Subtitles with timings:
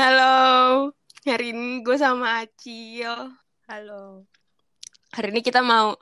[0.00, 0.96] Halo,
[1.28, 3.36] hari ini gue sama Acil.
[3.68, 4.24] Halo.
[5.12, 5.92] Hari ini kita mau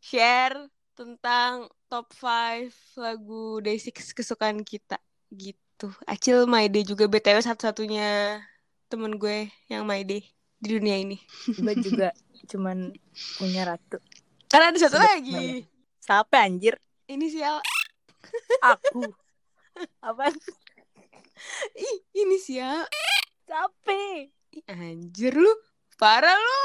[0.00, 0.56] share
[0.96, 4.96] tentang top 5 lagu Day6 kesukaan kita.
[5.28, 5.92] Gitu.
[6.08, 8.40] Acil My Day juga BTW satu-satunya
[8.88, 10.24] temen gue yang My Day
[10.56, 11.20] di dunia ini.
[11.44, 12.16] Gue juga
[12.48, 12.88] cuman
[13.36, 14.00] punya ratu.
[14.48, 15.68] Karena ada satu Sebut lagi.
[16.00, 16.80] Siapa anjir?
[17.04, 17.60] Inisial
[18.64, 19.12] Aku.
[20.00, 20.32] Apa?
[21.76, 22.86] Ih, inisial
[23.48, 24.30] Capek.
[24.54, 25.50] Ih, anjir lu.
[25.98, 26.62] Parah lu.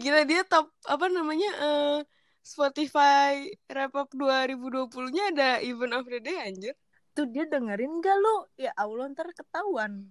[0.00, 1.98] Gila dia top apa namanya eh
[2.44, 6.74] Spotify Wrap Up 2020-nya ada Event of the Day anjir.
[7.14, 8.36] Tuh dia dengerin gak lu?
[8.58, 10.10] Ya Allah ntar ketahuan.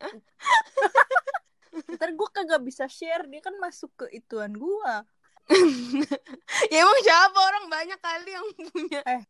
[1.96, 3.26] ntar gue kagak bisa share.
[3.30, 5.02] Dia kan masuk ke ituan gua.
[6.70, 9.22] ya emang siapa orang banyak kali yang punya Eh.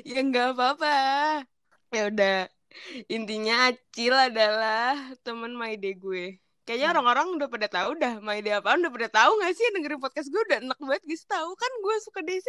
[0.00, 0.88] ya nggak apa-apa
[1.92, 2.48] ya udah
[3.06, 6.94] intinya Acil adalah temen My Day gue kayaknya Hmm.
[6.94, 10.28] orang-orang udah pada tahu dah My Day apaan udah pada tahu gak sih dengerin podcast
[10.28, 12.48] gue udah enak banget guys tahu kan gue suka Day6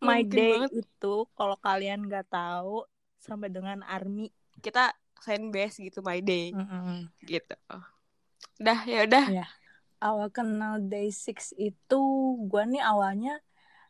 [0.00, 0.70] My Mungkin day banget.
[0.80, 2.82] itu kalau kalian nggak tahu
[3.16, 4.28] sama dengan army.
[4.56, 7.08] kita fanbase gitu My Day Mm-mm.
[7.22, 7.54] gitu
[8.56, 9.24] udah ya udah
[9.96, 11.24] Awal kenal Day6
[11.56, 12.00] itu
[12.42, 13.40] gue nih awalnya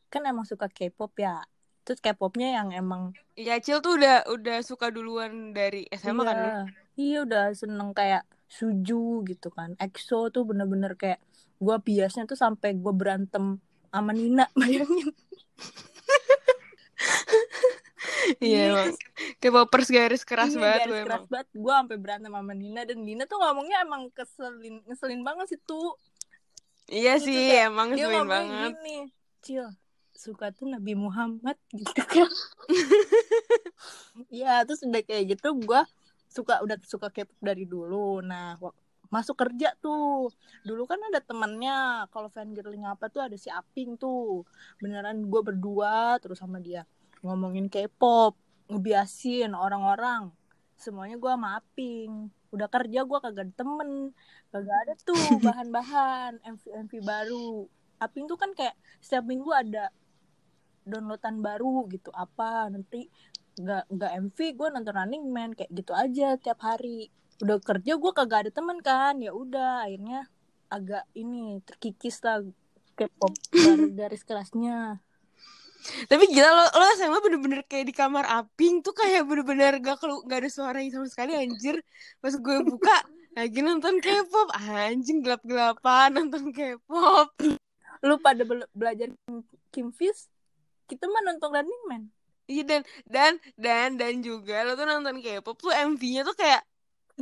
[0.07, 1.43] kan emang suka K-pop ya.
[1.85, 6.49] Terus K-popnya yang emang ya Acil tuh udah udah suka duluan dari SMA kan lu?
[6.49, 6.57] iya,
[6.97, 9.75] iya udah seneng kayak Suju gitu kan.
[9.77, 11.19] EXO tuh bener-bener kayak
[11.59, 13.59] gue biasanya tuh sampai gue berantem
[13.91, 15.11] sama Nina bayangin.
[18.41, 18.91] iya Iya, emang
[19.41, 21.47] K-popers garis keras Iya, banget garis lu keras emang banget.
[21.53, 25.99] Gue sampai berantem sama Nina dan Nina tuh ngomongnya emang keselin ngeselin banget sih tuh.
[26.85, 28.71] Iya sih, kayak emang ngeselin banget.
[28.77, 28.99] gini,
[29.41, 29.67] Cil,
[30.15, 32.31] suka tuh Nabi Muhammad gitu kan.
[34.31, 35.81] Iya, terus udah kayak gitu gue
[36.31, 38.23] suka udah suka K-pop dari dulu.
[38.23, 38.59] Nah,
[39.11, 40.31] masuk kerja tuh.
[40.67, 44.43] Dulu kan ada temannya kalau fangirling apa tuh ada si Aping tuh.
[44.83, 46.83] Beneran gue berdua terus sama dia
[47.25, 48.37] ngomongin K-pop,
[48.69, 50.35] ngebiasin orang-orang.
[50.75, 52.29] Semuanya gue sama Aping.
[52.53, 53.91] Udah kerja gue kagak ada temen,
[54.53, 55.17] kagak ada tuh
[55.47, 57.65] bahan-bahan MV-MV baru.
[58.03, 59.89] Aping tuh kan kayak setiap minggu ada
[60.85, 63.09] downloadan baru gitu apa nanti
[63.55, 67.09] nggak nggak MV gue nonton Running Man kayak gitu aja tiap hari
[67.43, 70.27] udah kerja gue kagak ada temen kan ya udah akhirnya
[70.71, 72.43] agak ini terkikis lah
[72.95, 75.03] K-pop dari garis kerasnya
[75.85, 80.25] Tapi gila lo, lo SMA bener-bener kayak di kamar aping tuh kayak bener-bener gak, kelu
[80.25, 81.77] gak ada suaranya sama sekali anjir.
[82.25, 83.05] Pas gue buka
[83.37, 87.37] lagi nonton K-pop, anjing gelap-gelapan nonton K-pop.
[88.01, 90.33] lu pada bela- belajar Kim, Kim Fis
[90.89, 92.03] kita mah nonton Running Man.
[92.45, 96.61] Iya dan dan dan dan juga lo tuh nonton K-pop tuh MV-nya tuh kayak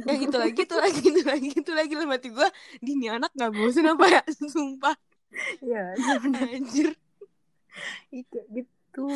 [0.03, 1.93] yang itu lagi itu lagi itu lagi itu lagi.
[1.95, 2.49] Lah mati gue
[2.81, 4.23] di ini anak gak bosen apa ya?
[4.53, 4.97] Sumpah.
[5.61, 5.97] Iya,
[6.33, 6.97] anjir.
[8.11, 9.07] Iya kayak gitu.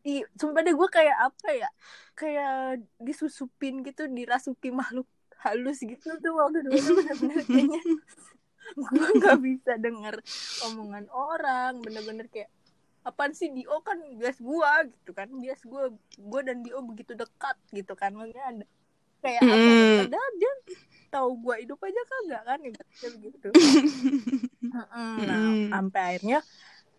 [0.00, 1.68] Ih, sumpah deh gue kayak apa ya?
[2.16, 5.08] Kayak disusupin gitu, dirasuki makhluk
[5.40, 7.80] halus gitu tuh waktu dulu bener-bener kayaknya.
[8.76, 10.20] Gue nggak bisa denger
[10.68, 12.52] omongan orang bener-bener kayak
[13.10, 15.84] apaan sih Dio kan bias gue gitu kan bias gue
[16.16, 18.66] gue dan Dio begitu dekat gitu kan maksudnya ada
[19.20, 19.60] kayak apa ya?
[19.60, 19.98] Mm.
[20.06, 20.52] padahal dia
[21.10, 23.48] tahu gue hidup aja kagak kan ibaratnya begitu
[24.70, 25.14] Mm-mm.
[25.26, 25.44] nah
[25.74, 26.38] sampai akhirnya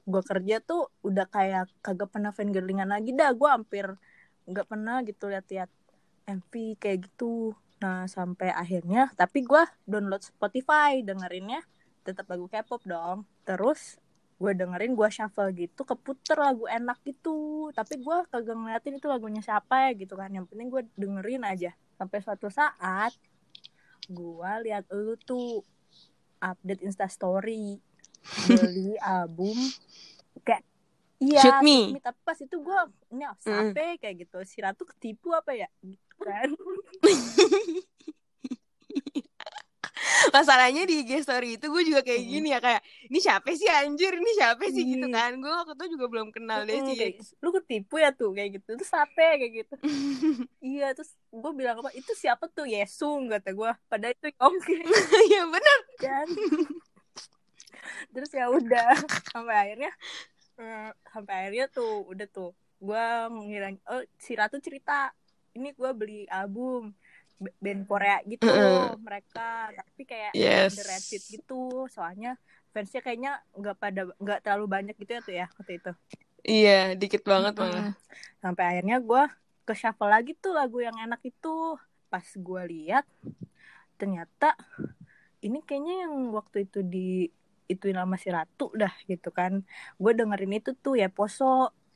[0.01, 3.85] gue kerja tuh udah kayak kagak pernah fangirlingan lagi dah gue hampir
[4.49, 5.69] nggak pernah gitu lihat-lihat
[6.27, 11.65] MV kayak gitu nah sampai akhirnya tapi gue download Spotify dengerinnya
[12.01, 14.00] tetap lagu K-pop dong terus
[14.41, 17.69] gue dengerin gue shuffle gitu keputer lagu enak gitu.
[17.77, 20.33] Tapi gue kagak ngeliatin itu lagunya siapa ya gitu kan.
[20.33, 21.71] Yang penting gue dengerin aja.
[22.01, 23.13] Sampai suatu saat
[24.09, 25.61] gue lihat lu tuh
[26.41, 27.77] update instastory
[28.49, 29.53] beli album
[30.41, 30.65] kayak
[31.21, 31.93] iya Shoot Me.
[32.01, 32.79] tapi pas itu gue
[33.13, 34.41] ini siapa kayak gitu.
[34.49, 35.69] Si ratu ketipu apa ya?
[35.85, 36.49] Gitu kan
[40.31, 42.81] masalahnya di IG story itu gue juga kayak gini ya kayak
[43.11, 44.11] ini siapa sih anjir?
[44.15, 44.83] Ini siapa sih?
[44.83, 45.31] Gitu kan.
[45.37, 46.95] Gue waktu itu juga belum kenal deh sih.
[46.97, 48.79] kayak, lu ketipu ya tuh kayak gitu.
[48.79, 49.75] Terus siapa kayak gitu.
[50.61, 52.65] Iya terus gue bilang apa itu siapa tuh?
[52.65, 53.71] Yesung kata gue.
[53.91, 54.75] Padahal itu Yongki
[55.35, 56.27] ya benar kan?
[58.11, 58.91] Terus ya udah
[59.31, 59.91] sampai akhirnya
[60.61, 62.51] eh, sampai akhirnya tuh udah tuh
[62.81, 65.13] gue mengira oh si Ratu cerita
[65.53, 66.95] ini gue beli album
[67.63, 68.95] band Korea gitu Heeh.
[69.07, 69.41] mereka
[69.77, 70.71] tapi kayak Yes.
[70.71, 71.53] underrated gitu
[71.95, 72.29] soalnya
[72.73, 75.91] fansnya kayaknya nggak pada nggak terlalu banyak gitu ya tuh ya waktu itu
[76.49, 76.71] iya
[77.01, 77.93] dikit banget malah Mm-mm.
[78.43, 79.21] sampai akhirnya gue
[79.67, 81.47] ke shuffle lagi tuh lagu yang enak itu
[82.11, 83.05] pas gue lihat
[83.99, 84.45] ternyata
[85.45, 86.99] ini kayaknya yang waktu itu di
[87.71, 89.53] ituin sama si Ratu dah gitu kan
[90.01, 91.45] gue dengerin itu tuh ya poso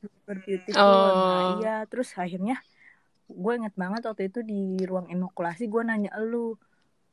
[0.02, 1.20] super beautiful Oh.
[1.30, 2.54] nah iya terus akhirnya
[3.36, 6.56] gue inget banget waktu itu di ruang inokulasi gue nanya lu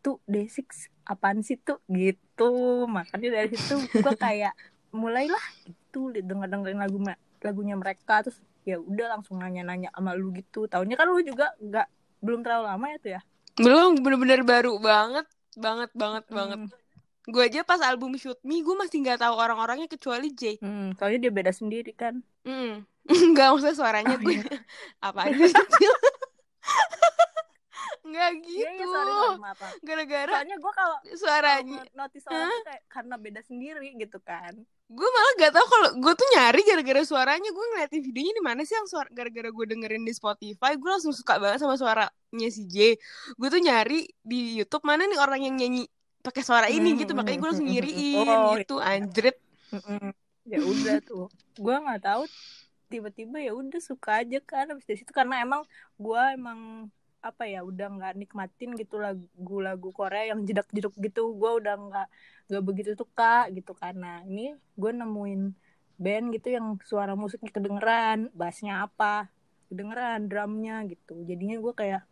[0.02, 2.86] tuh D6 apaan sih tuh gitu.
[2.86, 4.54] Makanya dari situ gue kayak
[4.94, 6.98] mulailah gitu denger dengerin lagu
[7.42, 10.70] lagunya mereka terus ya udah langsung nanya-nanya sama lu gitu.
[10.70, 11.86] Tahunnya kan lu juga nggak
[12.22, 13.20] belum terlalu lama ya tuh ya?
[13.58, 15.26] Belum bener-bener baru banget,
[15.58, 16.58] banget, banget, banget.
[17.24, 20.58] Gue aja pas album Shoot Me, gue masih nggak tahu orang-orangnya kecuali Jay.
[20.58, 22.82] hmm, soalnya dia beda sendiri kan Hmm.
[23.04, 24.42] Enggak maksudnya suaranya Oh, gue iya.
[25.06, 25.54] apaan sih?
[28.02, 28.58] Enggak gitu.
[28.58, 29.62] Iya, iya, maaf.
[29.78, 34.54] Gara-gara Soalnya gue kalau suaranya notice orang tuh kayak karena beda sendiri gitu kan.
[34.92, 38.60] gue malah gak tahu kalau gue tuh nyari gara-gara suaranya gue ngeliatin videonya di mana
[38.60, 42.12] sih yang suara gara-gara gue dengerin di Spotify gue langsung suka banget sama suaranya
[42.52, 43.00] si J
[43.32, 45.88] gue tuh nyari di YouTube mana nih orang yang nyanyi
[46.22, 48.22] pakai suara ini Hmm, gitu makanya gue hmm, langsung hmm, hmm.
[48.22, 49.36] Oh, gitu anjrit.
[50.46, 51.26] Ya udah tuh.
[51.58, 52.22] Gue nggak tahu
[52.92, 55.64] tiba-tiba ya udah suka aja kan habis dari situ karena emang
[55.96, 56.92] gue emang
[57.24, 62.08] apa ya udah nggak nikmatin gitu lagu-lagu Korea yang jedak-jeduk gitu gue udah nggak
[62.52, 65.54] nggak begitu suka gitu karena ini gue nemuin
[65.96, 69.30] band gitu yang suara musiknya kedengeran bassnya apa
[69.70, 72.02] kedengeran drumnya gitu jadinya gue kayak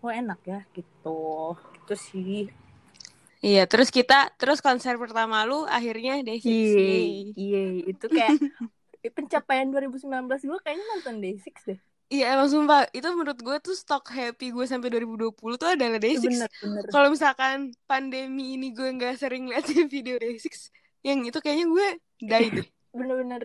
[0.00, 2.48] wah enak ya gitu gitu sih
[3.42, 7.10] iya terus kita terus konser pertama lu akhirnya Day6 Iya, Yay.
[7.34, 8.38] iya itu kayak
[9.18, 10.06] pencapaian 2019
[10.46, 11.78] gue kayaknya nonton Day6 deh.
[12.08, 16.22] iya emang sumpah itu menurut gue tuh stok happy gue sampai 2020 tuh adalah Day6
[16.22, 16.84] Bener bener.
[16.88, 20.70] kalau misalkan pandemi ini gue nggak sering liatin video Day6
[21.02, 21.86] yang itu kayaknya gue
[22.20, 23.42] die deh Bener-bener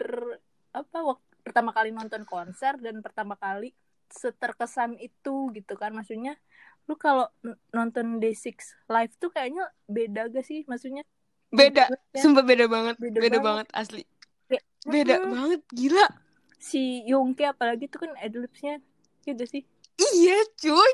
[0.75, 3.71] apa waktu pertama kali nonton konser dan pertama kali
[4.11, 6.35] seterkesan itu gitu kan maksudnya
[6.88, 7.28] lu kalau
[7.75, 8.56] nonton Day6
[8.88, 10.63] live tuh kayaknya beda gak sih?
[10.66, 11.04] Maksudnya
[11.51, 11.92] beda.
[11.92, 12.95] Ya, sumpah beda banget.
[13.00, 13.68] Beda beda, banget.
[13.68, 13.68] banget.
[13.75, 14.04] asli.
[14.48, 15.31] Kayak, beda mm-mm.
[15.36, 16.06] banget gila.
[16.57, 18.80] Si Yongki apalagi tuh kan adlibsnya
[19.28, 19.63] gitu sih.
[20.00, 20.92] Iya cuy.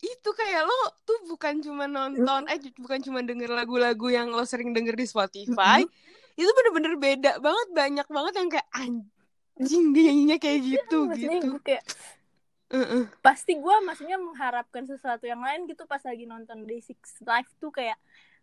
[0.00, 4.76] Itu kayak lo tuh bukan cuma nonton eh bukan cuma denger lagu-lagu yang lo sering
[4.76, 5.80] denger di Spotify.
[6.36, 7.68] Itu bener-bener beda banget.
[7.72, 8.68] Banyak banget yang kayak
[9.60, 11.52] anjing dia nyanyinya kayak gitu maksudnya gitu.
[11.52, 11.84] gue kayak
[12.70, 13.06] Heeh.
[13.26, 16.96] pasti gue maksudnya mengharapkan sesuatu yang lain gitu pas lagi nonton Day6
[17.28, 17.98] live tuh kayak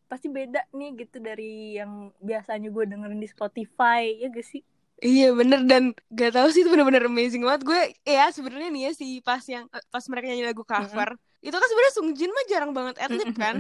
[0.10, 4.62] pasti beda nih gitu dari yang biasanya gue dengerin di Spotify ya gak sih?
[4.98, 5.84] Iya bener dan
[6.20, 7.62] gak tahu sih itu bener-bener amazing banget.
[7.70, 11.10] Gue ya sebenarnya nih ya si pas yang pas mereka nyanyi lagu cover
[11.46, 13.36] itu kan sebenarnya Sung Jin mah jarang banget adlib Mm-mm.
[13.38, 13.56] kan?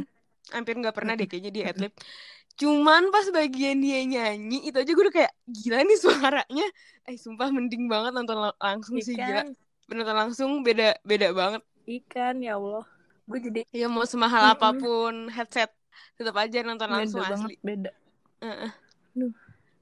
[0.49, 1.93] Hampir nggak pernah deh kayaknya dia adlib.
[2.61, 6.65] Cuman pas bagian dia nyanyi itu aja gue udah kayak gila nih suaranya.
[7.09, 9.41] Eh sumpah mending banget nonton la- langsung sih gila
[9.87, 11.63] ikan nonton langsung beda beda banget.
[11.87, 12.83] Ikan ya Allah.
[13.23, 14.55] Gue jadi ya mau semahal Mm-mm.
[14.59, 15.71] apa pun headset
[16.19, 17.55] tetap aja nonton beda langsung banget asli.
[17.63, 17.91] beda.
[18.43, 18.71] Heeh.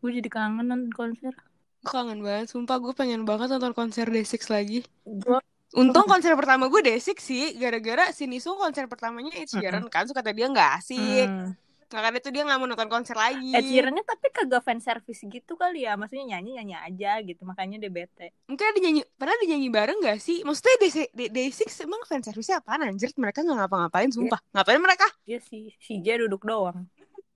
[0.05, 1.33] gue jadi kangen nonton konser
[1.81, 4.85] kangen banget sumpah gue pengen banget nonton konser Day6 lagi.
[5.05, 5.41] Gue
[5.75, 10.21] Untung konser pertama gue Day6 sih Gara-gara si Nisung konser pertamanya Ed Sheeran kan Suka
[10.21, 11.25] kata dia gak asik.
[11.27, 11.51] Hmm.
[11.95, 13.55] Makanya tuh dia gak mau nonton konser lagi.
[13.55, 15.95] Ed Sheeran-nya tapi kagak fan service gitu kali ya.
[15.95, 17.47] Maksudnya nyanyi nyanyi aja gitu.
[17.47, 18.35] Makanya dia bete.
[18.51, 20.43] Mungkin ada nyanyi Pernah ada nyanyi bareng gak sih?
[20.43, 23.15] Maksudnya Day- Day- Day6 emang fan service-nya apaan anjir?
[23.15, 24.43] Mereka gak ngapa-ngapain sumpah.
[24.51, 25.07] Ngapain mereka?
[25.23, 26.83] Dia si si J duduk doang.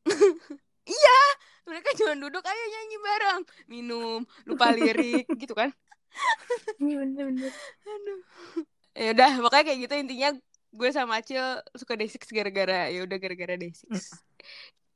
[1.69, 3.41] Mereka cuma duduk Ayo nyanyi bareng.
[3.69, 4.19] Minum
[4.49, 5.29] Lupa lirik.
[5.41, 5.69] Gitu kan?
[6.81, 7.53] Iya, bener-bener
[7.85, 8.19] Aduh.
[8.97, 10.29] Ya udah Pokoknya kayak gitu intinya
[10.73, 11.41] Gue sama Acil
[11.77, 13.85] suka Day6 gara-gara ya udah gara-gara Day6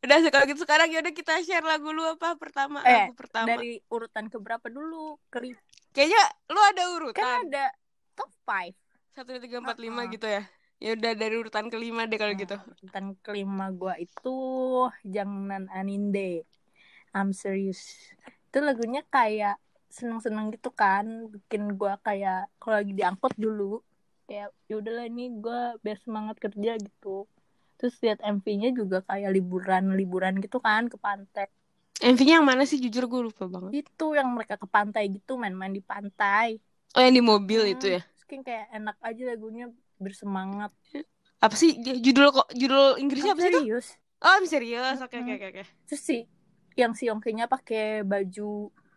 [0.03, 3.47] Udah kalau gitu sekarang ya udah kita share lagu lu apa pertama Eh, lagu pertama.
[3.47, 5.55] dari urutan keberapa dulu Keri
[5.95, 7.65] Kayaknya lu ada kan urutan ada
[8.13, 8.75] top 5
[9.13, 10.11] satu dua tiga empat lima Uh-uh.
[10.11, 10.43] gitu ya.
[10.81, 12.57] Ya udah dari urutan kelima deh kalau gitu.
[12.83, 14.35] urutan kelima gua itu
[15.07, 16.43] Jangan Aninde
[17.13, 18.11] I'm serious
[18.49, 19.55] itu lagunya kayak
[19.87, 23.79] seneng-seneng gitu kan bikin gua kayak kalau lagi diangkut dulu
[24.25, 27.29] kayak ya udahlah ini gua biar semangat kerja gitu
[27.83, 31.45] terus lihat MV-nya juga kayak liburan-liburan gitu kan ke pantai
[32.09, 33.75] MV-nya yang mana sih jujur gue lupa banget.
[33.77, 36.47] itu yang mereka ke pantai gitu main-main di pantai
[36.95, 38.01] Oh yang di mobil Hmm, itu ya.
[38.13, 39.63] terus kayak enak aja lagunya
[40.03, 40.71] bersemangat
[41.45, 41.71] Apa sih
[42.05, 43.61] judul kok judul Inggrisnya apa sih itu?
[43.61, 43.85] serius
[44.23, 44.99] Oh misterius.
[45.03, 45.37] Oke oke Mm-mm.
[45.37, 45.63] oke oke.
[45.87, 46.19] terus sih
[46.81, 48.41] yang si Yongkinya pakai baju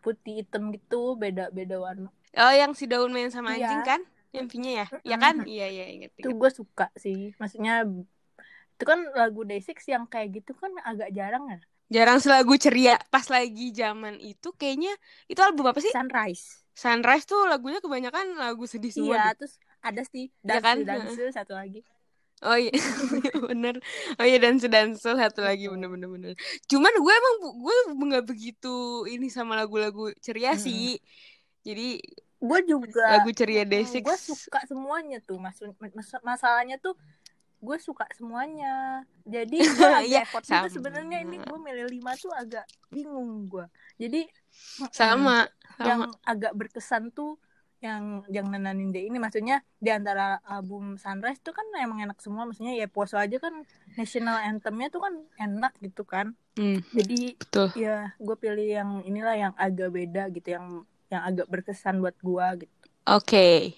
[0.03, 2.09] putih hitam gitu beda beda warna
[2.43, 3.67] Oh yang si daun main sama Iya.
[3.67, 3.99] anjing kan?
[4.43, 4.85] MV-nya ya?
[5.07, 5.23] Iya Mm-mm.
[5.23, 5.35] kan?
[5.49, 6.11] Iya iya inget.
[6.19, 6.37] itu inget.
[6.39, 7.71] gue suka sih maksudnya
[8.77, 13.23] itu kan lagu Day6 yang kayak gitu kan agak jarang ya Jarang selagu ceria pas
[13.31, 14.91] lagi zaman itu kayaknya
[15.31, 15.93] itu album apa sih?
[15.93, 19.15] Sunrise Sunrise tuh lagunya kebanyakan lagu sedih semua.
[19.15, 19.35] iya deh.
[19.37, 19.53] terus
[19.87, 20.77] ada sih Iya dance kan?
[20.87, 21.79] dance satu lagi
[22.45, 22.69] Oh iya,
[23.49, 23.81] bener.
[24.21, 25.73] Oh iya dan Danso satu lagi Mm-mm.
[25.73, 26.31] bener-bener bener.
[26.69, 27.75] Cuman gue emang gue
[28.13, 28.69] nggak begitu
[29.09, 30.61] ini sama lagu-lagu ceria Mm-mm.
[30.65, 31.01] sih.
[31.65, 31.97] Jadi
[32.37, 36.93] gue juga lagu ceria Day6 gue suka semuanya tuh mas, mas- masalahnya tuh
[37.57, 40.67] gue suka semuanya jadi gue agak Iya, effort sama.
[40.67, 43.65] juga sebenarnya ini gue milih lima tuh agak bingung gue
[43.97, 44.29] jadi
[44.79, 45.49] mm-mm, sama
[45.81, 46.17] yang sama.
[46.25, 47.37] agak berkesan tuh
[47.77, 52.49] yang yang nenanin deh ini maksudnya di antara album Sunrise tuh kan emang enak semua
[52.49, 53.53] maksudnya ya poso aja kan
[53.93, 57.69] national anthemnya tuh kan enak gitu kan Hmm, jadi betul.
[57.77, 60.65] ya gue pilih yang inilah yang agak beda gitu yang
[61.13, 62.75] yang agak berkesan buat gue gitu
[63.07, 63.73] Oke.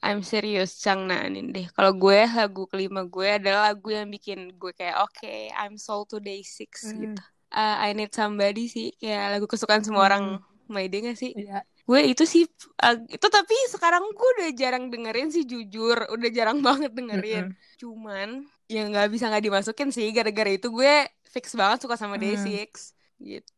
[0.00, 1.68] I'm serious Changnanin deh.
[1.76, 6.18] Kalau gue lagu kelima gue adalah lagu yang bikin gue kayak oke, I'm sold to
[6.18, 7.12] day six Hmm.
[7.12, 7.20] gitu.
[7.50, 10.38] Uh, I need somebody sih kayak lagu kesukaan semua orang
[10.70, 11.34] Mayday gak sih?
[11.34, 12.46] ya Gue itu sih
[12.86, 17.50] uh, itu tapi sekarang gue udah jarang dengerin sih jujur, udah jarang banget dengerin.
[17.50, 17.76] Mm-mm.
[17.82, 18.28] Cuman
[18.70, 22.22] ya nggak bisa nggak dimasukin sih gara-gara itu gue fix banget suka sama Hmm.
[22.22, 23.50] Day6 gitu.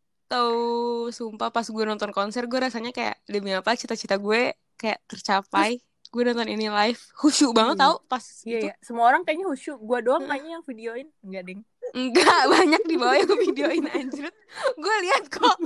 [1.13, 5.77] Sumpah pas gue nonton konser gue rasanya kayak demi apa cita-cita gue kayak tercapai.
[6.13, 7.83] Gue nonton ini live khusyuk banget Iya.
[7.83, 8.67] tau pas Iya itu.
[8.69, 9.79] ya, semua orang kayaknya khusyuk.
[9.81, 11.07] Gua doang kayaknya yang videoin.
[11.25, 11.61] Enggak, Ding.
[11.93, 14.29] Enggak banyak di bawah yang videoin anjir.
[14.77, 15.57] Gue lihat kok.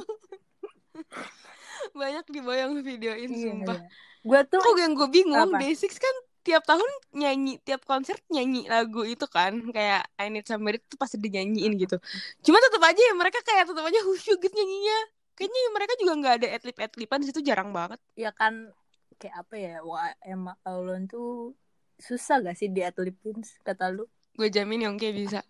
[1.96, 3.78] banyak di bawah yang videoin sumpah.
[3.78, 3.88] Iya.
[4.22, 5.58] Gua tuh Kok yang gue bingung, Apa?
[5.58, 9.54] Day6 kan tiap tahun nyanyi, tiap konser nyanyi lagu itu kan.
[9.70, 11.96] Kayak I Need Somebody itu pasti dinyanyiin gitu.
[12.42, 14.98] Cuma tetap aja ya mereka kayak tetap aja khusyuk gitu nyanyinya.
[15.34, 17.98] Kayaknya mereka juga nggak ada adlib-adliban di situ jarang banget.
[18.14, 18.70] ya kan
[19.16, 19.74] kayak apa ya?
[20.22, 21.56] Emma Aulon tuh
[21.96, 24.04] susah gak sih diatlipin kata lu?
[24.36, 25.40] Gue jamin Yongke bisa.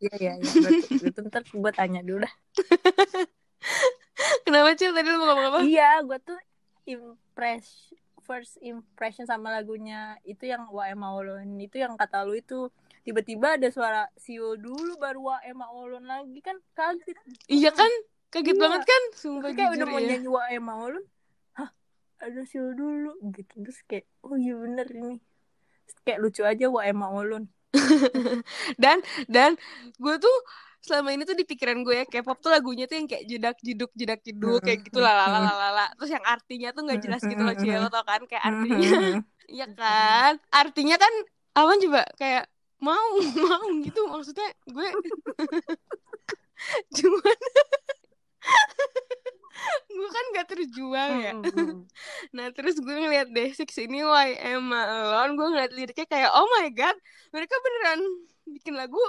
[0.00, 0.48] Iya iya iya.
[0.96, 2.34] Berarti ntar gua tanya dulu dah.
[4.48, 5.58] Kenapa Cil tadi lu mau ngomong apa?
[5.60, 6.40] Iya, gua tuh
[6.88, 7.92] impress
[8.24, 12.70] first impression sama lagunya itu yang Wa Emma Aulon itu yang kata lu itu
[13.02, 17.16] tiba-tiba ada suara Sio dulu baru Wa Emma Aulon lagi kan kaget.
[17.50, 17.90] Iya kan?
[18.30, 18.62] Kaget Iya.
[18.62, 19.02] banget kan?
[19.18, 20.06] Sumpah kayak udah mau ya.
[20.14, 21.04] nyanyi Wa Emma Aulon
[22.20, 23.64] ada Sil dulu gitu.
[23.64, 25.16] Terus kayak oh iya bener ini.
[25.88, 27.48] Terus kayak lucu aja Wa Emma Aulon
[28.82, 28.98] dan
[29.30, 29.54] dan
[29.98, 30.36] gue tuh
[30.80, 33.92] selama ini tuh di pikiran gue ya K-pop tuh lagunya tuh yang kayak jedak jeduk
[33.92, 37.86] jedak jeduk kayak gitu lah lala terus yang artinya tuh nggak jelas gitu loh Ciel
[37.92, 38.20] tau kan?
[38.26, 38.90] Kayak artinya
[39.50, 40.38] Iya kan?
[40.54, 41.12] Artinya kan
[41.58, 42.44] apa coba kayak
[42.80, 43.10] mau
[43.44, 44.88] mau gitu maksudnya gue
[46.96, 47.38] cuman
[49.90, 51.32] gue kan gak terjual ya.
[52.36, 56.46] Nah terus gue ngeliat Day6 ini Why am I Alone Gue ngeliat liriknya kayak Oh
[56.50, 56.96] my god.
[57.30, 58.00] Mereka beneran
[58.46, 59.00] bikin lagu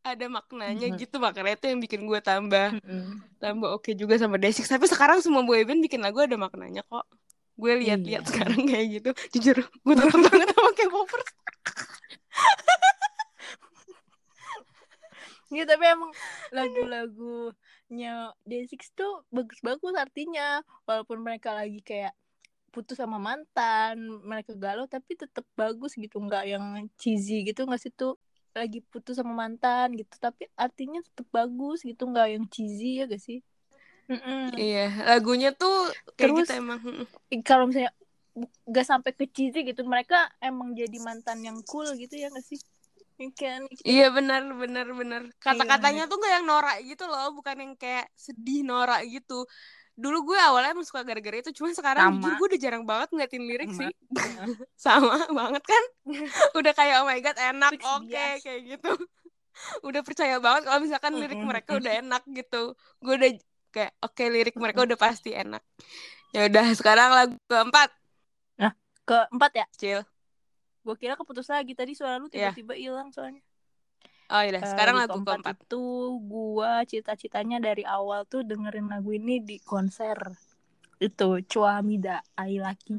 [0.00, 0.96] Ada maknanya Mhm.
[0.98, 2.76] gitu Makanya itu yang bikin gue tambah
[3.36, 7.06] Tambah oke juga sama Day6 Tapi sekarang semua boyband bikin lagu ada maknanya kok.
[7.54, 8.30] Gue lihat-lihat Iya.
[8.30, 9.10] sekarang kayak gitu.
[9.34, 11.28] Jujur Gue takut banget sama K-popers.
[15.50, 16.14] Iya tapi emang
[17.90, 20.62] lagu-lagunya Day6 tuh bagus-bagus artinya.
[20.86, 22.14] Walaupun mereka lagi kayak
[22.70, 26.22] putus sama mantan mereka galau tapi tetap bagus gitu.
[26.22, 28.14] Nggak yang cheesy gitu nggak sih tuh?
[28.54, 32.06] Lagi putus sama mantan gitu tapi artinya tetap bagus gitu.
[32.06, 33.42] Nggak yang cheesy ya gak sih?
[34.10, 34.54] Mm-mm.
[34.58, 36.78] Iya lagunya tuh Kayak Terus- gitu emang
[37.46, 37.94] kalau misalnya
[38.34, 42.42] bu- gak sampai ke cheesy gitu mereka emang jadi mantan yang cool gitu ya gak
[42.42, 42.58] sih
[43.84, 45.22] Iya benar benar benar.
[45.36, 49.44] Kata-katanya tuh gak yang norak gitu loh, bukan yang kayak sedih norak gitu.
[50.00, 52.16] Dulu gue awalnya emang suka gara-gara itu, cuma sekarang Sama.
[52.16, 53.80] jujur gue udah jarang banget ngeliatin lirik Sama.
[53.84, 53.90] sih.
[54.88, 55.84] Sama banget kan?
[56.58, 58.40] udah kayak oh my god enak, oke bias.
[58.40, 58.92] kayak gitu.
[59.88, 62.72] udah percaya banget kalau misalkan lirik mereka udah enak gitu.
[63.04, 63.30] Gue udah
[63.70, 65.60] kayak oke lirik mereka udah pasti enak.
[66.32, 67.90] Ya udah sekarang lagu keempat,
[69.04, 70.00] keempat ya Cil.
[70.80, 71.72] Gue kira keputus lagi.
[71.76, 72.52] Tadi suara lu Iya.
[72.52, 73.42] tiba-tiba hilang soalnya.
[74.30, 75.56] Oh iya, sekarang di lagu keempat.
[75.58, 75.82] itu
[76.22, 80.14] gua cita-citanya dari awal tuh dengerin lagu ini di konser.
[81.02, 82.94] Itu Chuamida I Lucky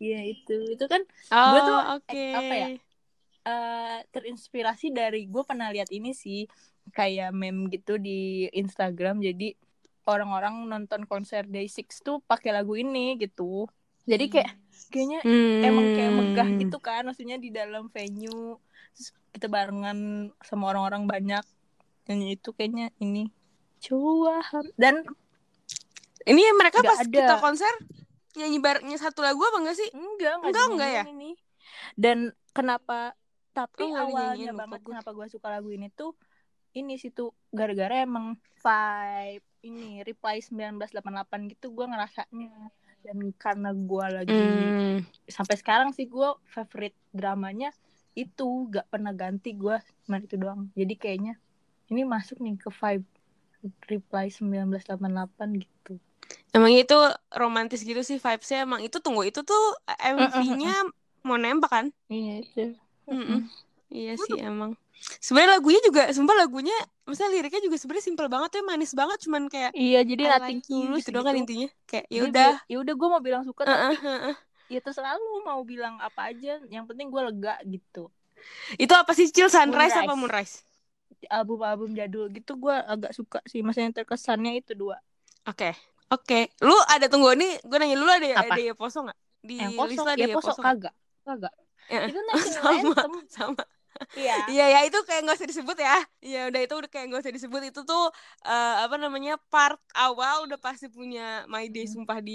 [0.00, 0.56] Iya itu.
[0.72, 2.16] Itu kan Oh, Gue tuh, oke.
[2.16, 2.68] eh, apa ya?
[3.40, 6.44] eh terinspirasi dari gue pernah lihat ini sih
[6.92, 9.20] kayak meme gitu di Instagram.
[9.20, 9.52] Jadi
[10.08, 13.68] orang-orang nonton konser Day6 tuh pakai lagu ini gitu.
[14.08, 14.50] Jadi kayak
[14.86, 15.60] kayaknya Hmm.
[15.62, 18.56] emang kayak megah gitu kan maksudnya di dalam venue
[18.90, 19.98] terus kita barengan
[20.40, 21.44] sama orang-orang banyak
[22.04, 23.28] nyanyi itu kayaknya ini
[23.80, 25.04] cuahan dan
[26.20, 27.08] Ini mereka pas ada.
[27.08, 27.72] kita konser
[28.32, 29.88] nyanyi barengnya satu lagu apa enggak sih?
[29.90, 31.02] enggak Enggak, enggak ya?
[31.06, 31.30] ini
[31.94, 32.18] dan
[32.50, 33.16] kenapa
[33.50, 34.90] tapi Oh, awalnya banget gue.
[34.90, 36.14] kenapa gue suka lagu ini tuh
[36.70, 40.86] ini sih tuh gara-gara emang vibe ini reply 1988
[41.50, 42.52] gitu gue ngerasanya
[43.04, 45.04] dan karena gue lagi Hmm.
[45.36, 47.70] sampai sekarang sih gue favorite dramanya
[48.18, 51.34] itu gak pernah ganti gue cuma itu doang jadi kayaknya
[51.92, 53.06] ini masuk nih ke vibe
[53.92, 55.92] reply 1988 gitu
[56.50, 56.94] Emang itu
[57.30, 59.62] romantis gitu sih vibesnya emang itu tunggu itu tuh
[60.02, 60.74] MV-nya
[61.26, 61.86] mau nembak kan?
[62.14, 62.60] iya itu
[63.10, 63.40] Mm-mm.
[63.90, 64.78] Iya sih emang.
[65.18, 66.76] Sebenarnya lagunya juga, sumpah lagunya,
[67.08, 70.60] misalnya liriknya juga sebenarnya simpel banget tuh, manis banget, cuman kayak iya jadi I nothing
[70.60, 71.68] like tulus gitu doang kan intinya.
[71.88, 72.52] Kayak ya udah.
[72.68, 74.34] ya udah gue mau bilang suka Heeh, tapi heeh.
[74.70, 78.12] ya terserah lu mau bilang apa aja yang penting gue lega gitu
[78.76, 80.62] Itu apa sih Cil Sunrise apa Moonrise.
[81.26, 85.00] Album-album jadul gitu gue agak suka sih maksudnya yang terkesannya itu dua
[85.48, 85.72] Oke.
[86.12, 86.52] Oke.
[86.60, 88.54] Lu ada tunggu nih, gue nanya dulu ada Apa?
[88.54, 89.18] ada ya poso nggak?
[89.40, 90.50] Di yang list kosong lu ada ya ya poso?
[90.60, 90.94] kagak
[91.24, 91.54] kagak
[91.90, 93.62] Ya, itu national sama, anthem sama.
[94.18, 95.92] Iya Iya ya itu kayak nggak usah disebut ya.
[96.26, 98.02] Iya udah itu udah kayak nggak usah disebut itu tuh
[98.48, 101.20] eh, apa namanya part awal udah pasti punya
[101.52, 101.94] My Day Hmm.
[101.94, 102.32] sumpah di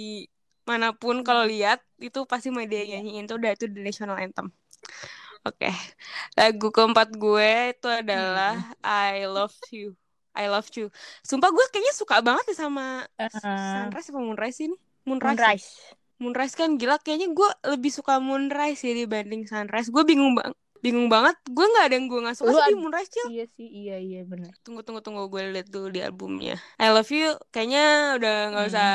[0.69, 2.95] mana pun kalau lihat itu pasti My Day Iya.
[2.97, 4.47] nyanyiin tuh udah itu the national anthem.
[5.45, 5.67] Oke.
[6.37, 9.93] Lagu keempat gue itu adalah I Love You.
[10.35, 10.85] I Love You.
[11.29, 13.29] Sumpah gue kayaknya suka banget deh sama Eh,
[13.71, 14.75] Sunrise apa Moonrise ini?
[15.07, 15.47] Moonrise.
[15.49, 15.55] ya?
[15.55, 15.69] Moonrise
[16.21, 19.89] Moonrise kan gila kayaknya gue lebih suka Moonrise ya dibanding Sunrise.
[19.93, 20.53] Gue bingung bang
[20.85, 21.35] bingung banget.
[21.49, 24.53] Gue nggak ada yang gue nggak suka Lu sih Moonrise iya sih iya iya benar
[24.61, 26.61] Tunggu tunggu tunggu gue lihat dulu di albumnya.
[26.77, 28.89] I Love You kayaknya udah nggak usah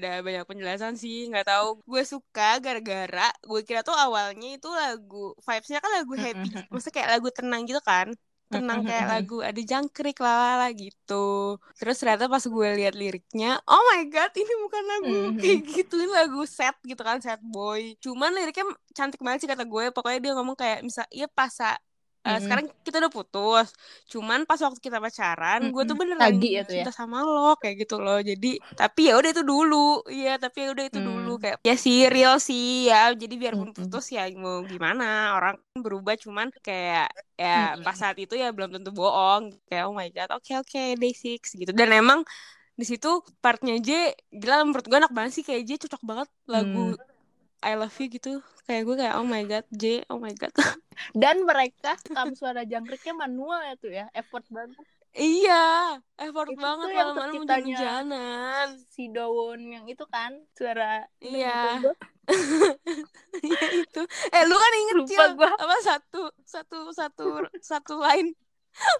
[0.00, 1.28] ada banyak penjelasan sih.
[1.28, 1.84] Nggak tahu.
[1.84, 6.48] Gue suka gara-gara gue kira tuh awalnya itu lagu vibesnya kan lagu happy.
[6.48, 6.72] Mm-mm.
[6.72, 8.16] Maksudnya kayak lagu tenang gitu kan.
[8.52, 11.58] Tenang kayak lagu ada jangkrik lalala gitu.
[11.78, 15.36] Terus ternyata pas gue lihat liriknya, oh my god, ini bukan lagu Mhm.
[15.40, 17.98] kayak gitu, ini lagu sad gitu kan, sad boy.
[18.04, 18.64] Cuman liriknya
[18.96, 19.84] cantik banget sih kata gue.
[19.92, 21.52] Pokoknya dia ngomong kayak misal, iya pas
[22.26, 22.44] eh, Mm-mm.
[22.44, 23.66] sekarang kita udah putus.
[24.12, 26.86] Cuman pas waktu kita pacaran, gue tuh beneran Lagi ya tuh ya?
[26.86, 28.18] cinta sama lo kayak gitu loh.
[28.30, 28.46] Jadi
[28.80, 29.76] tapi ya udah itu dulu,
[30.16, 31.40] iya tapi ya udah itu dulu Hmm.
[31.42, 32.96] kayak ya sih real sih ya.
[33.22, 35.04] Jadi biarpun putus ya mau gimana
[35.36, 35.54] orang
[35.84, 37.06] berubah cuman kayak
[37.42, 37.84] ya Mm-mm.
[37.84, 41.40] pas saat itu ya belum tentu bohong kayak oh my god oke oke day six
[41.60, 42.20] gitu dan emang
[42.80, 43.08] di situ
[43.44, 43.88] partnya J
[44.40, 46.96] gila menurut gue enak banget sih kayak J cocok banget lagu Hmm.
[47.62, 48.40] I love you gitu.
[48.66, 50.52] Kayak gue kayak oh my god J oh my god.
[51.16, 54.06] Dan mereka rekam suara jangkriknya manual ya tuh ya.
[54.12, 54.84] Effort banget.
[55.16, 61.80] Iya effort Itu banget malam-malam hujan-hujanan si Dawon yang itu kan suara Iya.
[63.46, 64.02] Iya itu.
[64.34, 65.30] Eh lu kan inget Lupa Cil.
[65.38, 65.52] gua.
[65.56, 67.28] apa satu satu satu
[67.62, 68.36] satu line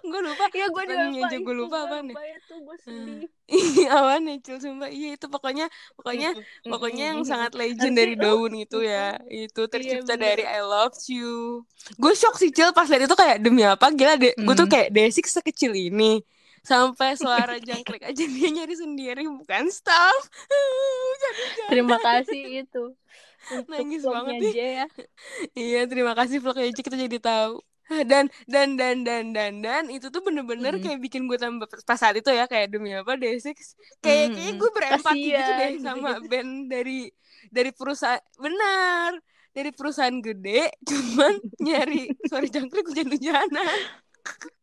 [0.01, 2.01] gue lupa Iya gue lupa aja gue lupa ya?
[2.37, 4.91] itu gue sedih Iya, awan ya, Cil, sumpah.
[4.91, 6.35] Iya, itu pokoknya pokoknya
[6.67, 9.15] pokoknya yang sangat legend dari daun itu ya.
[9.31, 10.35] Itu tercipta bener.
[10.35, 11.63] dari I Love You.
[11.95, 13.87] Gue shock sih, Cil, pas liat itu kayak demi apa?
[13.95, 14.35] Gila deh.
[14.35, 14.73] Gue tuh Hmm.
[14.75, 16.19] kayak Desik sekecil ini.
[16.59, 20.27] Sampai suara jangkrik aja dia nyari sendiri bukan staff.
[21.71, 22.83] Terima kasih itu
[23.55, 24.51] untuk Nangis vlognya banget nih.
[24.51, 24.85] J ya
[25.55, 27.63] Iya, terima kasih vlog aja kita jadi tahu.
[28.11, 30.83] Dan dan dan dan dan dan itu tuh bener-bener Mm-mm.
[30.83, 33.55] kayak bikin gue tambah pas saat itu ya kayak demi apa Day6
[34.03, 34.59] kayak kayak Mm-mm.
[34.59, 37.07] gue berempati gitu deh sama band dari
[37.47, 39.15] dari perusahaan benar
[39.55, 43.79] dari perusahaan gede cuman nyari suara jangkrik hujan-hujanan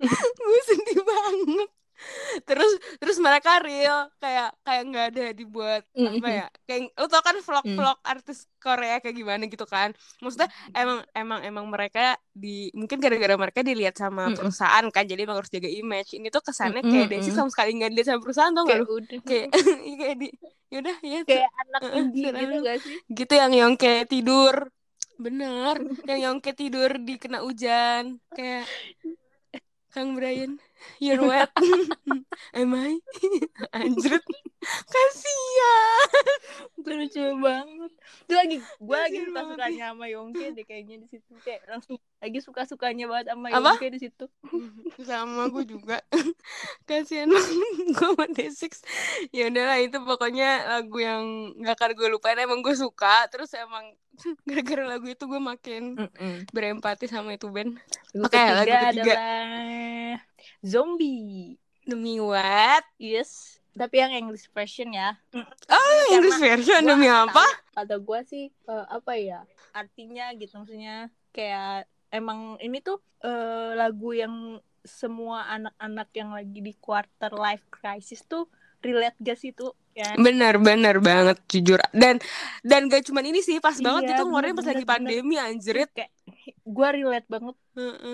[0.44, 1.70] gue sedih banget
[2.48, 6.38] terus terus mereka real kayak kayak nggak ada dibuat apa Mm-mm.
[6.38, 9.88] ya kayak lo tau kan vlog-vlog artis Korea kayak gimana gitu kan?
[10.22, 12.00] Maksudnya emang emang emang mereka
[12.42, 14.36] di mungkin gara-gara mereka dilihat sama Mm-mm.
[14.36, 16.10] perusahaan kan jadi emang harus jaga image.
[16.18, 18.82] Ini tuh kesannya Mm-mm, kayak Desi sama sekali nggak dilihat sama perusahaan tau nggak kayak
[18.82, 18.86] lu?
[18.96, 19.20] udah.
[19.26, 19.46] Kayak
[20.00, 20.26] kayak di
[20.72, 22.96] yaudah ya kayak anak indie gitu gak sih?
[23.18, 24.54] Gitu yang Yongke tidur.
[25.24, 25.76] Bener
[26.08, 28.04] yang Yongke tidur di kena hujan
[28.36, 28.64] kayak
[29.94, 30.58] Kang Brian
[30.98, 31.50] you're wet.
[32.58, 32.98] Am I?
[33.78, 34.24] Anjrit
[34.64, 36.08] kasihan.
[36.80, 37.92] Itu lucu banget.
[38.24, 41.32] Itu lagi gue lagi Kasian suka sukanya sama Yongke deh kayaknya di situ.
[41.44, 43.70] Kayak langsung lagi suka sukanya banget sama Apa?
[43.76, 44.26] Yongke di situ.
[45.08, 45.98] Sama gue juga.
[46.88, 47.68] Kasihan banget.
[47.92, 48.72] Gue sama Desix.
[49.34, 52.38] Ya udahlah itu pokoknya lagu yang gak akan gue lupain.
[52.40, 53.92] Emang gue suka terus emang
[54.48, 55.82] gara-gara lagu itu gue makin
[56.54, 57.76] berempati sama itu band
[58.20, 59.14] Oke, ketiga, lagu ketiga.
[59.14, 60.18] adalah
[60.64, 61.58] zombie.
[61.84, 62.84] Demi what?
[62.96, 63.60] Yes.
[63.74, 65.18] Tapi yang English version ya.
[65.68, 66.80] Oh English version?
[66.86, 67.42] demi apa?
[67.74, 69.42] kata gue sih eh, apa ya
[69.74, 71.10] artinya gitu maksudnya.
[71.34, 78.22] Kayak emang ini tuh eh, lagu yang semua anak-anak yang lagi di quarter life crisis
[78.24, 78.46] tuh
[78.84, 79.72] relate gak sih tuh?
[79.96, 80.12] Ya.
[80.18, 81.80] Benar benar banget jujur.
[81.94, 82.20] Dan
[82.60, 85.36] dan gak cuman ini sih pas banget Iya, itu ngeluarin pas bener, lagi bener, pandemi
[85.40, 85.90] anjrit.
[85.96, 86.12] Kayak
[86.64, 87.56] gue relate banget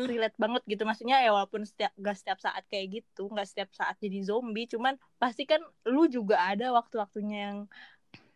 [0.06, 0.82] relate banget gitu.
[0.86, 4.94] Maksudnya ya walaupun setiap gak setiap saat kayak gitu nggak setiap saat jadi zombie cuman
[5.18, 7.58] pasti kan lu juga ada waktu-waktunya yang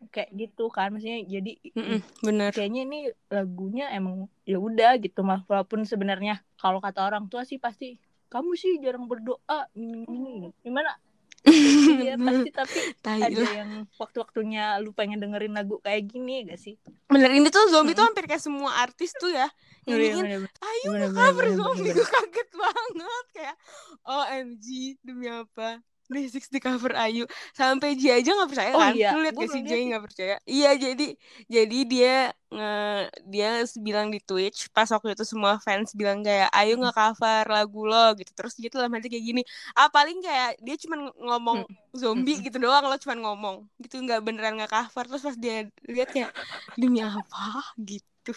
[0.09, 0.91] kayak gitu kan.
[0.91, 2.51] Maksudnya jadi Mm-mm, bener.
[2.51, 5.45] kayaknya ini lagunya emang ya udah gitu mah.
[5.45, 10.97] Walaupun sebenarnya kalau kata orang tua sih pasti kamu sih jarang berdoa ini gimana
[12.05, 13.53] Iya pasti tapi Tai ada lah.
[13.53, 16.75] yang waktu-waktunya lu pengen dengerin lagu kayak gini gak sih?
[17.05, 18.09] bener ini tuh zombie tuh Mm-mm.
[18.11, 19.45] hampir kayak semua artis tuh ya
[19.85, 23.55] Iya, nyanyiin bener, ayo nge cover zombie gue kaget banget kayak
[24.03, 24.65] OMG
[24.99, 25.69] demi apa
[26.09, 27.23] Day6 di cover Ayu.
[27.51, 28.93] Sampai Jia aja nggak percaya Oh kan?
[28.93, 29.83] iya, lu gua gak sih sih.
[29.89, 30.35] nggak percaya?
[30.45, 31.07] Iya jadi
[31.49, 32.15] jadi dia
[32.55, 32.71] nge
[33.27, 33.49] dia
[33.83, 38.13] bilang di Twitch pas waktu itu semua fans bilang kayak Ayu nggak cover lagu lo
[38.19, 38.31] gitu.
[38.31, 39.41] Terus dia tuh dalam hati kayak gini
[39.75, 41.59] ah paling kayak dia cuman ngomong
[41.95, 45.03] zombie gitu doang lo cuman ngomong gitu nggak beneran nggak cover.
[45.09, 46.31] Terus pas dia lihat kayak
[46.77, 47.65] demi apa?
[47.81, 48.31] gitu.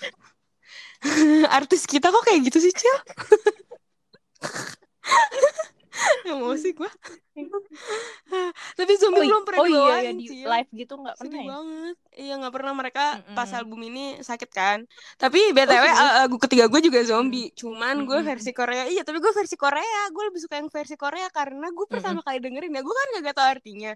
[1.57, 2.97] Artis kita kok kayak gitu sih Cil
[6.25, 6.91] emosi gue
[8.79, 10.43] tapi zombie Oh, belum pernah oh iya dibawain ya di Cil.
[10.43, 11.55] live gitu nggak pernah sedih ya?
[11.55, 11.97] banget.
[12.19, 12.73] Iya nggak pernah.
[12.75, 13.59] Mereka pas Mm-mm.
[13.59, 14.79] album ini sakit kan.
[15.17, 17.51] Tapi btw Oh, uh, lagu ketiga gue juga zombie.
[17.55, 18.91] Cuman gue versi Korea.
[18.91, 20.01] Iya tapi gue versi Korea.
[20.11, 22.83] Gue lebih suka yang versi Korea karena gue pertama kali dengerin ya.
[22.83, 23.93] Gue kan gak tau artinya.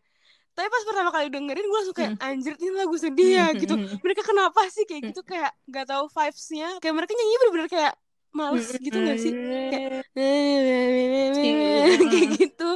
[0.53, 3.75] Tapi pas pertama kali dengerin gue langsung kayak anjir ini lagu sedih ya gitu.
[4.05, 5.21] Mereka kenapa sih kayak gitu?
[5.25, 6.69] Kayak gak tahu vibesnya.
[6.79, 7.93] Kayak mereka nyanyi bener-bener kayak
[8.33, 10.05] males gitu gak sih kayak
[12.09, 12.68] kayak gitu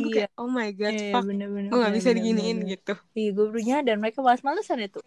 [0.00, 0.14] gue Iya.
[0.16, 1.68] kayak oh my god Iya, fuck bener-bener.
[1.68, 2.70] gue gak bisa bener-bener, diginiin bener.
[2.72, 5.00] gitu Iya, gue baru nyadar mereka males-malesan itu.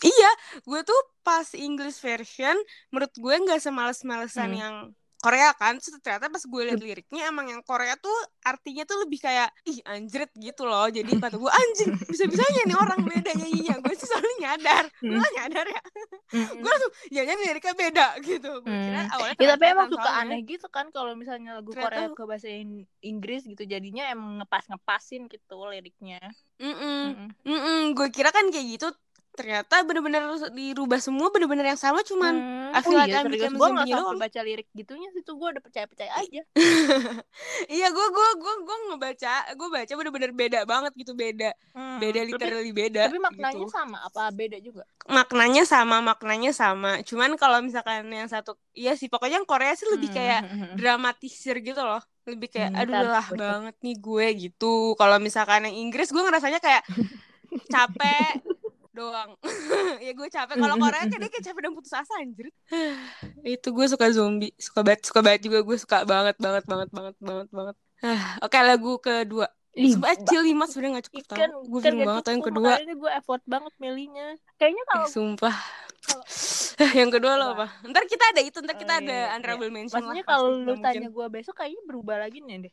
[0.00, 0.30] Iya,
[0.64, 2.56] gue tuh pas English version
[2.88, 4.60] menurut gue nggak semales-malesan Hmm.
[4.60, 4.74] yang
[5.20, 5.76] Korea kan.
[5.76, 9.78] Terus ternyata pas gue liat liriknya emang yang Korea tuh artinya tuh lebih kayak ih
[9.84, 10.88] anjrit gitu loh.
[10.88, 13.76] Jadi kata gue anjing bisa-bisanya nih orang beda nyanyinya.
[13.78, 14.84] Gue sih selalu nyadar.
[14.96, 15.20] Gue Hmm.
[15.20, 15.82] gak nyadar ya.
[16.30, 18.50] gue langsung ya nyanyi liriknya beda gitu.
[18.60, 19.14] Gue kira Hmm.
[19.14, 20.24] awalnya Ya tapi emang suka soalnya.
[20.26, 24.40] aneh gitu kan kalau misalnya lagu Ternyata- Korea ke bahasa In- Inggris gitu jadinya emang
[24.40, 26.20] ngepas-ngepasin gitu liriknya.
[27.90, 28.88] Gue kira kan kayak gitu.
[29.30, 32.58] Ternyata bener-bener dirubah semua bener-bener yang sama cuman Hmm.
[32.70, 33.38] I feel oh like iya I'm gue
[33.68, 34.18] nggak sampai doang.
[34.18, 36.42] baca lirik gitunya situ gue udah percaya-percaya aja.
[37.68, 41.98] iya gue gue gue gue ngebaca gue baca bener-bener beda banget gitu beda Hmm.
[41.98, 43.72] beda Tapi- literally beda Tapi maknanya gitu.
[43.72, 44.82] sama apa beda juga?
[45.06, 49.88] maknanya sama maknanya sama cuman kalau misalkan yang satu iya sih pokoknya yang Korea sih
[49.88, 50.16] lebih Hmm.
[50.16, 50.40] kayak
[50.74, 53.34] dramatisir gitu loh lebih kayak Hmm, aduh lelah cek.
[53.36, 56.82] banget nih gue gitu kalau misalkan yang Inggris gue ngerasanya kayak
[57.72, 58.38] capek
[59.00, 59.30] doang.
[60.00, 60.54] Ya gue capek.
[60.54, 62.48] Kalau Korea kayak dia kayak capek dan putus asa anjir.
[63.42, 64.52] Itu gue suka zombie.
[64.56, 65.58] Suka banget suka banget juga.
[65.60, 67.76] Gue suka banget banget banget banget banget banget.
[68.00, 69.48] Ah, oke lagu kedua.
[69.70, 72.70] Sumpah chill lima sebenarnya gak cukup tau Gue gak banget tau yang kedua.
[72.74, 74.26] Makanya gue effort banget milihnya.
[74.56, 75.54] Kayaknya Eh, kalau Sumpah.
[76.00, 76.26] kalau-
[76.98, 77.66] Yang kedua lo apa?
[77.84, 79.34] Ntar kita ada itu Ntar kita Oh, ada iya, iya.
[79.36, 82.72] honorable mention maksudnya lah kalau lu tanya gue besok kayaknya berubah lagi nih deh.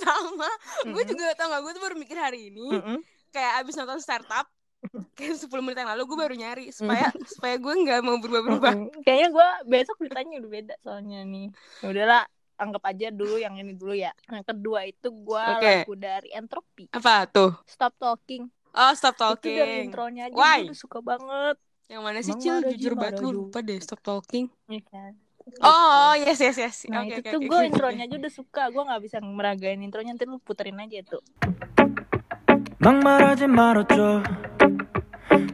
[0.00, 0.48] Sama.
[0.84, 1.10] Gue Mm-mm.
[1.10, 2.98] juga tau gak Gue tuh baru mikir hari ini Mm-mm.
[3.28, 4.46] Kayak abis nonton startup
[5.16, 6.24] kayak sepuluh menit yang lalu gue hmm.
[6.26, 6.74] baru nyari hmm.
[6.74, 11.48] supaya supaya gue nggak mau berubah-berubah hmm, kayaknya gue besok ditanya udah beda soalnya nih
[11.80, 12.22] ya udahlah
[12.60, 15.82] anggap aja dulu yang ini dulu ya yang kedua itu gue okay.
[15.82, 20.70] lagu dari entropi apa tuh stop talking oh stop talking itu dari intronya aja Why?
[20.70, 21.56] gue suka banget
[21.90, 25.14] yang mana sih Cil jujur banget gue lupa deh stop talking yeah.
[25.58, 26.76] Oh, yes yes yes.
[26.86, 27.70] Nah, okay, itu okay, tuh okay, gue okay.
[27.74, 28.62] intronya aja udah suka.
[28.70, 31.18] Gue nggak bisa meragain intronya, nanti lu puterin aja tuh.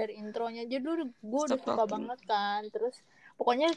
[0.00, 0.64] Dari intronya.
[0.64, 2.64] Aja dulu gue udah suka banget kan.
[2.66, 2.96] Terus
[3.36, 3.68] pokoknya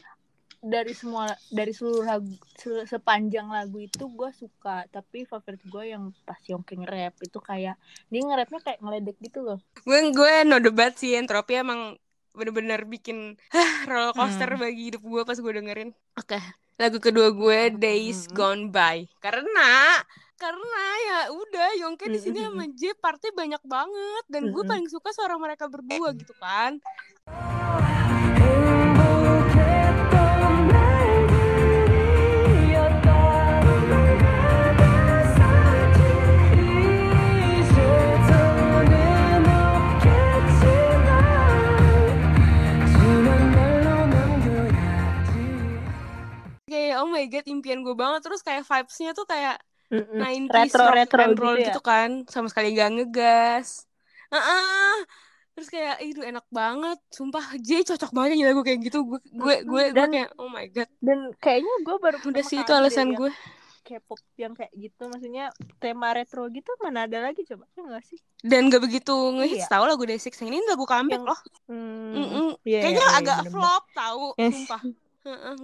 [0.58, 2.24] dari semua dari seluruh lagu
[2.56, 4.88] se- sepanjang lagu itu gue suka.
[4.88, 7.76] Tapi favorit gue yang pas Yongke nge-rap itu kayak
[8.08, 9.58] dia nge-rapnya kayak ngeledek gitu loh.
[9.82, 12.00] Gue gue no debat sih entropi emang
[12.32, 13.36] bener-bener bikin
[13.84, 14.58] roller coaster Hmm.
[14.58, 15.92] bagi hidup gue pas gue dengerin.
[16.16, 16.40] Oke.
[16.74, 18.34] Lagu kedua gue Days Hmm.
[18.34, 19.06] Gone By.
[19.20, 20.00] Karena
[20.34, 24.42] karena ya udah Yongke di hmm, sini hmm, sama hmm, J partnya banyak banget dan
[24.50, 26.82] gue paling suka suara mereka berdua gitu kan.
[46.64, 48.20] Oke oh my god impian gue banget.
[48.26, 50.16] Terus kayak vibesnya tuh kayak Mm-mm.
[50.16, 53.84] 90s retro rock retro and gitu roll ya gitu kan sama sekali gak ngegas
[54.28, 54.96] Heeh.
[55.52, 59.56] terus kayak itu enak banget sumpah J cocok banget nyanyi lagu kayak gitu gue gue
[59.62, 63.12] gue gue Dan- kayak oh my god dan kayaknya gue baru udah sih itu alasan
[63.12, 63.30] gue
[63.84, 68.16] K-pop yang kayak gitu maksudnya tema retro gitu mana ada lagi coba ya nggak sih
[68.40, 69.70] dan gak begitu ngehits Iya.
[69.70, 72.48] tahu lagu Day6 yang ini lagu comeback Yang- loh hmm, Mm-mm.
[72.64, 73.52] iya, kayaknya iya, iya, agak bener-bener.
[73.54, 74.46] flop tahu Yes.
[74.56, 74.80] sumpah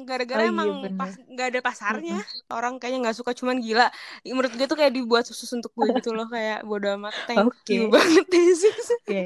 [0.08, 0.96] gara-gara Oh, iya, emang bener.
[0.96, 2.16] pas nggak ada pasarnya
[2.48, 3.86] orang kayaknya nggak suka cuman gila
[4.24, 7.68] menurut gue tuh kayak dibuat khusus untuk gue gitu loh kayak bodo amat thank Oke.
[7.68, 8.64] you banget Day6
[9.04, 9.22] Oke.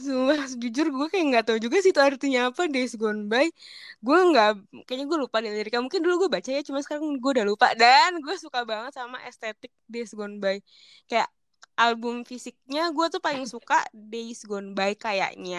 [0.00, 3.52] Sumpah, jujur gue kayak nggak tahu juga sih itu artinya apa Days Gone By.
[4.00, 4.50] Gue nggak,
[4.88, 5.84] kayaknya gue lupa deh liriknya.
[5.84, 7.66] Mungkin dulu gue baca ya, cuma sekarang gue udah lupa.
[7.76, 10.64] Dan gue suka banget sama estetik Days Gone By.
[11.04, 11.28] Kayak
[11.84, 13.74] album fisiknya gue tuh paling suka
[14.12, 15.58] Days Gone By kayaknya.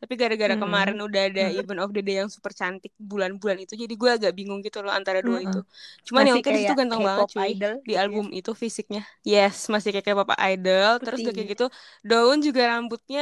[0.00, 0.58] Tapi gara-gara Hmm.
[0.62, 1.58] kemarin udah ada Hmm.
[1.58, 4.92] Even of the Day yang super cantik bulan-bulan itu, jadi gue agak bingung gitu loh
[4.98, 5.46] antara dua Hmm.
[5.46, 5.58] itu.
[6.06, 8.22] Cuman yang Masih situ kayak ganteng banget K-pop cuy idol di gitu ya.
[8.22, 9.02] album itu fisiknya.
[9.30, 10.90] Yes, masih kayak kayak Papa Idol.
[11.04, 11.64] Terus udah kayak gitu,
[12.08, 13.20] daun juga rambutnya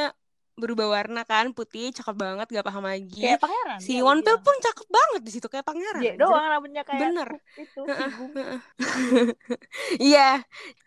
[0.61, 3.17] berubah warna kan, putih, cakep banget, gak paham lagi.
[3.17, 4.45] kayak pangeran Si ya, Wonpil bilang.
[4.45, 6.01] pun cakep banget di situ kayak pangeran.
[6.05, 6.15] Anjir.
[6.21, 7.29] doang rambutnya kayak Bener.
[7.57, 7.81] itu.
[10.01, 10.45] Iya,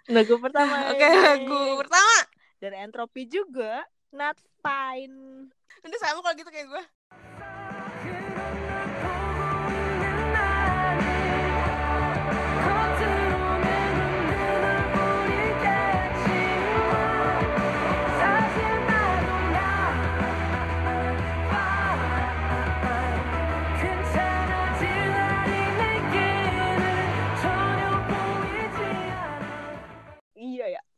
[0.09, 1.09] lagu pertama oke ini.
[1.09, 2.15] lagu pertama.
[2.62, 3.83] dari entropi juga
[4.13, 5.49] not fine
[5.83, 6.83] Udah sama kalau gitu kayak gue.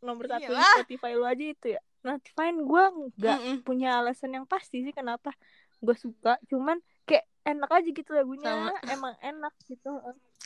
[0.06, 0.74] Nomor satu Iyalah.
[0.78, 2.84] Spotify lu aja itu ya not fine gue
[3.18, 3.58] nggak Mm-mm.
[3.66, 5.34] punya alasan yang pasti sih kenapa
[5.82, 8.72] gue suka cuman kayak enak aja gitu lagunya Sama.
[8.88, 9.90] emang enak gitu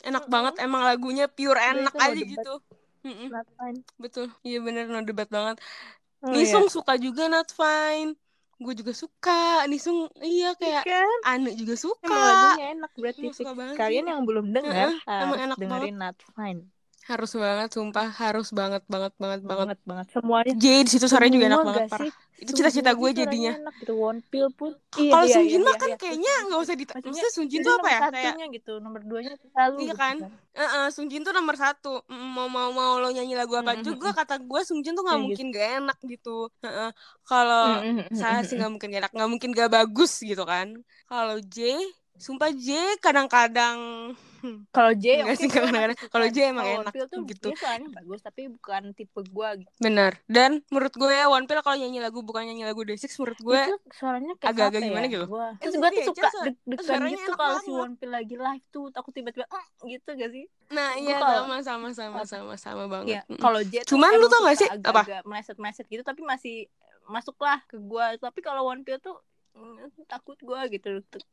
[0.00, 0.32] Enak Mm-mm.
[0.32, 2.32] banget emang lagunya pure enak aja debat.
[2.34, 2.54] gitu.
[3.00, 4.26] Mm-mm, not fine betul.
[4.40, 5.60] Iya bener no debat banget.
[6.20, 8.16] oh, Nisung suka juga Not Fine.
[8.56, 9.64] Gue juga suka.
[9.64, 10.80] Nisung iya iya.
[10.82, 12.08] kayak kan Anu juga suka.
[12.08, 13.56] emang lagunya enak berarti Emang suka fix.
[13.56, 14.10] banget kalian sih.
[14.12, 16.60] yang belum dengar Heeh, emang harus enak dengerin not fine
[17.10, 18.08] Harus banget, sumpah.
[18.22, 19.66] Harus banget, banget, banget, banget.
[19.66, 22.00] banget banget semuanya J di situ suaranya juga enak banget, parah.
[22.06, 22.10] sih?
[22.40, 23.52] Itu cita-cita gue jadinya.
[23.60, 25.96] enak gitu One Pill pun iya, Kalau iya, Sungjin iya, mah iya, kan iya.
[26.00, 26.92] kayaknya nggak usah dita...
[26.96, 28.00] Maksudnya, Jadi tuh apa ya?
[28.10, 30.16] Kayak gitu nomor duanya tuh selalu Iya gitu kan?
[30.50, 31.92] Eh, eh, Sungjin tuh nomor satu.
[32.10, 35.04] Mm, Mau mau mau lo nyanyi lagu apa Mm, mm, juga kata gue Sungjin tuh
[35.06, 36.36] nggak Iya, mungkin gak enak gitu.
[36.64, 36.90] Heeh.
[37.28, 40.42] Kalau Mm, mm, mm, saya sih nggak mungkin gak enak, nggak mungkin gak bagus gitu
[40.42, 40.68] kan.
[41.10, 41.76] Kalau J,
[42.18, 42.68] sumpah J
[43.04, 43.78] kadang-kadang
[44.16, 44.29] hmm,
[44.70, 45.98] Kalau J Enggak oke sih, kadang-kadang.
[46.06, 47.46] Kalau J emang Kalau enak tuh gitu.
[47.46, 49.70] dia soalnya bagus tapi bukan tipe gue gitu.
[49.78, 50.12] bener.
[50.26, 53.60] Dan menurut gue ya One Pill kalau nyanyi lagu bukan nyanyi lagu Day6 menurut gue
[53.60, 55.12] itu suaranya kayak agak-agak gimana ya?
[55.12, 55.26] gitu.
[55.26, 55.48] Gua.
[55.50, 57.70] Eh, Terus gue tuh suka deg-degan gitu kalau si.
[57.70, 60.44] One Pill lagi live tuh aku tiba-tiba "Ah," gitu gak sih?
[60.68, 63.20] Nah, iya kalau- sama sama sama sama sama banget.
[63.20, 65.02] Iya, kalau J tuh Cuman lu tau gak sih apa?
[65.02, 66.66] agak-agak meleset-meleset gitu tapi masih
[67.04, 68.06] masuklah ke gue.
[68.16, 69.18] Tapi kalau One Pill tuh
[70.06, 70.88] takut gue gitu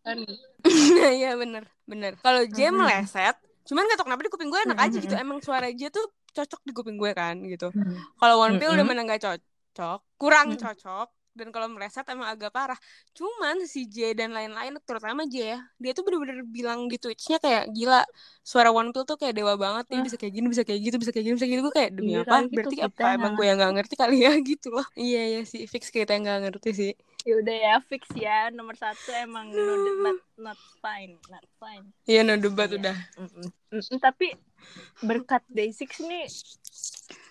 [0.05, 0.17] kan.
[0.21, 2.13] Nah, iya bener bener.
[2.21, 2.77] Kalau J Mhm.
[2.77, 5.15] meleset, cuman gak tau kenapa di kuping gue enak aja gitu.
[5.17, 5.23] Mhm.
[5.25, 7.73] Emang suara J tuh cocok di kuping gue kan gitu.
[7.73, 7.97] Hmm.
[8.21, 11.09] Kalau One Pill udah mana gak cocok, kurang cocok.
[11.37, 12.77] Dan kalau meleset emang agak parah.
[13.13, 17.69] Cuman si J dan lain-lain, terutama J ya, dia tuh bener-bener bilang di Twitch-nya kayak
[17.77, 18.01] gila.
[18.41, 19.85] Suara One Pill tuh kayak dewa banget.
[19.93, 20.01] Ah.
[20.01, 21.65] bisa kayak gini, bisa kayak gitu, bisa kayak gini, bisa kayak gitu.
[21.69, 22.41] Gue kayak demi apa?
[22.41, 23.07] gitu Berarti kita apa?
[23.21, 24.85] Emang gue yang gak ngerti kali ya gitu loh.
[24.97, 25.69] Iya, iya sih.
[25.69, 26.91] Fix kita yang gak ngerti sih.
[27.27, 31.83] Ya udah ya fix ya nomor satu emang no debat not fine not fine.
[32.07, 32.79] Iya, no debat Iya.
[32.79, 32.97] udah.
[33.19, 33.47] Mm-mm.
[33.67, 34.31] Mm-mm, tapi
[35.01, 36.23] berkat Day6 nih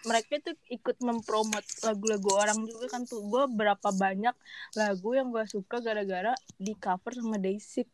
[0.05, 4.37] mereka tuh ikut mempromot lagu-lagu orang juga kan tuh gue berapa banyak
[4.73, 7.89] lagu yang gue suka gara-gara di cover sama Day6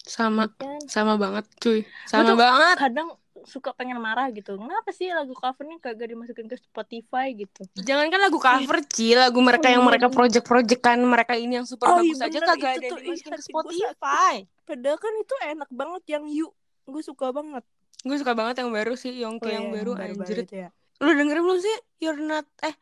[0.00, 1.86] Sama, kan sama banget cuy.
[2.04, 2.76] Sama tuh- banget.
[2.78, 3.08] kadang
[3.48, 8.20] suka pengen marah gitu kenapa sih lagu covernya kagak dimasukin ke Spotify gitu Jangan kan
[8.20, 12.20] lagu cover Ci, lagu mereka yang mereka project-project kan mereka ini yang super Oh, bagus
[12.20, 14.34] iya aja bener, kagak itu ada tuh, dimasukin ke Spotify.
[14.68, 16.52] padahal kan itu enak banget yang yuk
[16.86, 17.64] gue suka banget
[18.00, 20.48] Gue suka banget yang baru sih, Yongke Oh, yang iya, baru anjir.
[20.48, 20.72] ya.
[21.04, 21.76] Lu dengerin belum sih?
[22.00, 22.72] You're not eh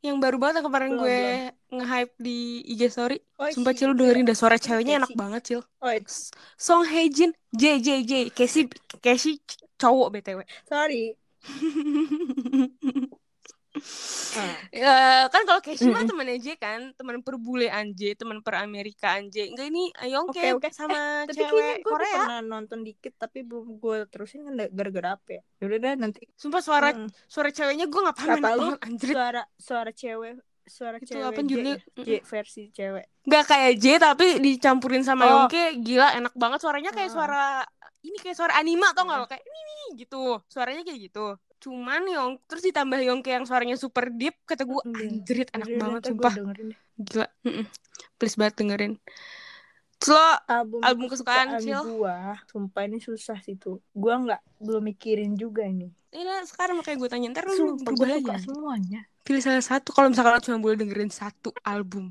[0.00, 1.20] yang baru banget yang kemarin Belum, gue
[1.76, 2.38] nge-hype di
[2.72, 3.20] IG story.
[3.36, 5.60] Oh, Sumpah si Cil dengerin dah suara ceweknya enak banget Cil.
[5.84, 5.92] Oh,
[6.56, 8.66] Song Heijin J J J Casey
[9.04, 9.38] Casey
[9.82, 10.38] cowok BTW.
[10.64, 11.18] sorry
[14.32, 14.52] Ah.
[14.70, 16.12] Ya, kan kalau Casey mah Mm-mm.
[16.12, 19.48] temennya J kan, teman perbulean J, teman peramerikaan J.
[19.48, 20.68] Enggak ini Yongke Oke, oke.
[20.70, 22.16] sama tapi kayaknya cewek gue Korea.
[22.18, 26.60] pernah nonton dikit tapi belum gue terusin kan gara-gara apa ya Yaudah deh nanti Sumpah
[26.60, 27.08] suara Mm.
[27.26, 29.08] suara ceweknya gue gak paham Kata lu, anjir.
[29.10, 31.76] suara suara cewek suara Itu cewek apa J, judulnya?
[31.96, 35.30] J versi cewek Gak kayak J tapi dicampurin sama Oh.
[35.42, 37.14] Yongke gila enak banget suaranya kayak Ah.
[37.14, 37.44] suara
[38.02, 39.26] ini kayak suara anime tau gak lo?
[39.26, 40.22] Kayak ini nih gitu.
[40.46, 41.26] Suaranya kayak gitu.
[41.58, 44.98] Cuman Yong terus ditambah Yongke yang suaranya super deep kata gue Iya.
[45.06, 46.34] anjrit enak Jadi banget sumpah.
[46.34, 47.64] dengerin gila Mm-mm.
[48.16, 48.92] please banget dengerin.
[49.96, 51.78] Terus lo album Album kesukaan, Cil?
[51.94, 55.94] gua sumpah ini susah sih tuh gua nggak belum mikirin juga ini.
[56.10, 59.00] Ini lah sekarang makanya gue tanya ntar sumpah berubah lagi suka semuanya.
[59.22, 62.10] Pilih salah satu kalau misalkan lo cuma boleh dengerin satu album.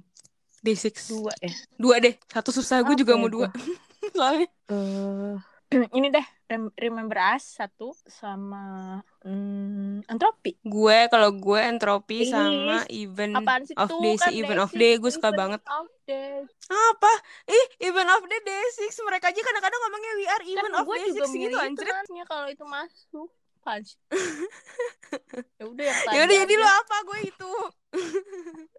[0.61, 2.79] Day6 dua ya dua deh satu susah.
[2.81, 3.51] Gue juga ya mau dua.
[4.15, 5.35] soalnya eh
[5.97, 12.83] ini deh Rem- Remember Us satu sama hmm, Entropi gue kalau gue entropi Ih, sama
[12.91, 13.75] even apaan sih?
[13.79, 15.61] of day kan even of Day6, day gue suka Even banget.
[15.71, 16.43] of Day.
[16.67, 17.13] apa?
[17.47, 20.87] Ih even of day day six mereka aja kadang-kadang ngomongnya we are even kan of
[20.91, 23.29] day six gitu itu anjir nantinya kalau itu masuk.
[23.61, 23.93] Punch
[25.61, 26.95] ya udah yang ya udah jadi lo apa?
[27.05, 27.51] Gue itu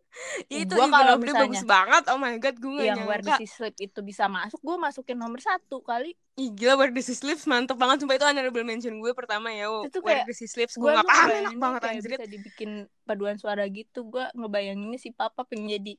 [0.46, 1.42] ya itu Gua kalau misalnya.
[1.46, 3.38] bagus banget oh my god gue gak yang Where nyangka.
[3.38, 6.14] This Is Sleep itu bisa masuk gue masukin nomor satu kali.
[6.38, 8.02] Ih gila Where This Is mantep banget.
[8.02, 10.98] Sumpah itu honorable mention gue pertama ya Itu Where kayak- This Is Sleeps Gue gue
[10.98, 12.70] gak paham enak banget bisa dibikin
[13.04, 14.06] paduan suara gitu.
[14.06, 15.94] Gue ngebayanginnya si papa pengen jadi.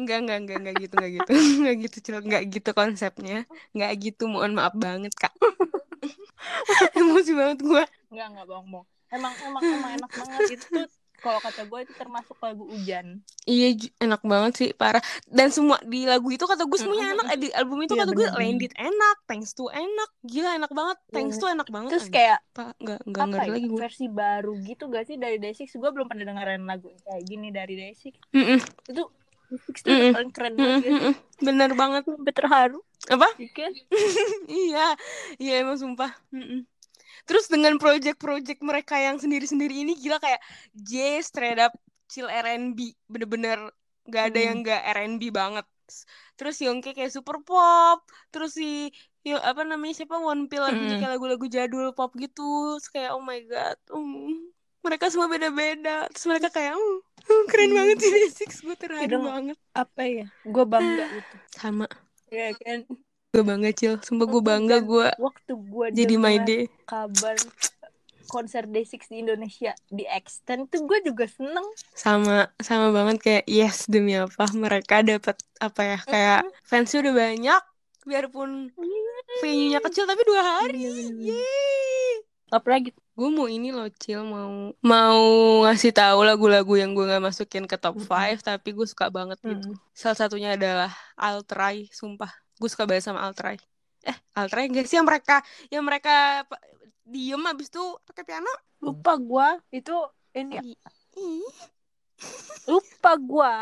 [0.00, 1.30] Enggak, enggak, enggak, enggak gitu, enggak gitu.
[1.60, 2.16] Enggak gitu, Cil.
[2.24, 3.38] Enggak gitu konsepnya.
[3.76, 5.32] Enggak gitu, mohon maaf banget kak.
[6.98, 8.88] Emosi banget gue nggak nggak bohong bohong.
[9.10, 10.40] Emang emang emang enak banget.
[10.56, 10.86] Itu tuh
[11.20, 16.04] kalau kata gue itu termasuk lagu hujan Iya enak banget sih parah Dan semua di
[16.04, 18.26] lagu itu kata gue semuanya enak Di album itu Iya, kata gue.
[18.32, 21.40] Landed enak Thanks to enak Gila enak banget Thanks Iya.
[21.40, 24.52] to enak banget terus kayak Pak, Enggak, enggak apa ngerti ya lagi gue versi baru
[24.58, 28.02] gitu gak sih dari Day6 gue belum pernah dengerin lagu kayak gini dari Day6
[28.32, 29.02] Mm-mm, itu
[29.50, 30.12] Day6 tuh Mm-mm.
[30.12, 30.90] paling keren banget ya.
[30.92, 31.14] mm-mm.
[31.40, 33.28] Bener banget sampai terharu Apa?
[33.36, 33.72] ya kan
[34.62, 34.86] iya,
[35.36, 36.12] iya emang sumpah.
[36.30, 36.62] Mm-mm.
[37.30, 40.42] Terus dengan project-project mereka yang sendiri-sendiri ini gila kayak
[40.74, 41.70] J straight up
[42.04, 42.74] chill R&B,
[43.06, 43.70] bener-bener
[44.04, 44.46] gak ada Hmm.
[44.50, 45.62] yang gak R&B banget.
[46.34, 48.90] Terus Yongke kayak super pop, terus si
[49.20, 50.98] yo apa namanya siapa One Pill lagunya Mm-mm.
[50.98, 52.42] kayak lagu-lagu jadul pop gitu,
[52.74, 54.34] terus kayak oh my god, um,
[54.80, 56.10] mereka semua beda-beda.
[56.10, 56.98] Terus mereka kayak um,
[57.46, 57.78] keren Hmm.
[57.78, 59.58] banget sih Day6, gue terharu Hidung- banget.
[59.70, 61.86] apa ya gue bangga gitu Sama,
[62.26, 62.78] ya kan
[63.30, 66.66] gue bangga Cil, sumpah gue bangga gue waktu gue jadi my day.
[66.82, 67.38] kabar
[68.26, 73.86] konser Day6 di Indonesia di extend tuh gue juga seneng sama sama banget kayak yes
[73.86, 77.62] demi apa mereka dapat apa ya kayak fansnya udah banyak
[78.00, 78.50] biarpun
[79.40, 80.90] venue-nya kecil tapi dua hari Iya.
[81.30, 82.14] Yeay.
[82.50, 85.22] apalagi gue mau ini loh Cil mau mau
[85.64, 88.10] ngasih tahu lagu-lagu yang gue nggak masukin ke top Mm-mm.
[88.10, 89.78] 5 tapi gue suka banget gitu Mm.
[89.90, 93.56] salah satunya adalah Altrai sumpah gue suka banget sama Altrai
[94.04, 95.40] eh Altrai enggak sih yang mereka
[95.72, 96.44] yang mereka
[97.10, 98.52] diem abis itu pakai piano?
[98.80, 99.96] Lupa gue itu
[100.30, 100.62] ini ya,
[102.70, 103.54] lupa gue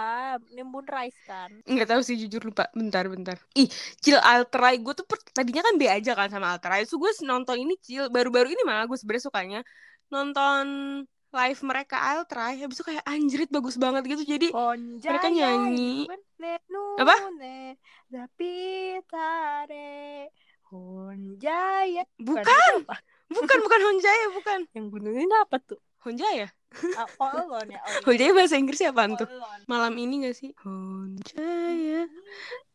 [0.52, 1.50] nimbun rice kan.
[1.64, 2.68] Nggak tahu sih jujur lupa.
[2.76, 3.40] Bentar, bentar.
[3.56, 3.70] Ih,
[4.04, 6.84] Cil Altrai gue tuh per- tadinya kan B aja kan sama Altrai.
[6.84, 9.60] Terus gue nonton ini Cil baru-baru ini malah gue sebenarnya sukanya
[10.12, 10.64] nonton
[11.28, 12.60] live mereka Altrai.
[12.60, 14.22] Habis itu kayak anjrit bagus banget gitu.
[14.24, 16.08] Jadi Honjaya Mereka nyanyi.
[16.98, 17.16] Apa?
[20.68, 22.44] Honjaya bukan,
[23.32, 24.58] bukan bukan Honjaya, bukan.
[24.76, 26.52] yang gunungin apa tuh Honjaya.
[26.94, 27.80] Ah, ya oh, iya.
[28.04, 29.24] Honjaya bahasa Inggrisnya apaan tuh?
[29.64, 30.52] Malam ini gak sih?
[30.60, 32.04] Honjaya.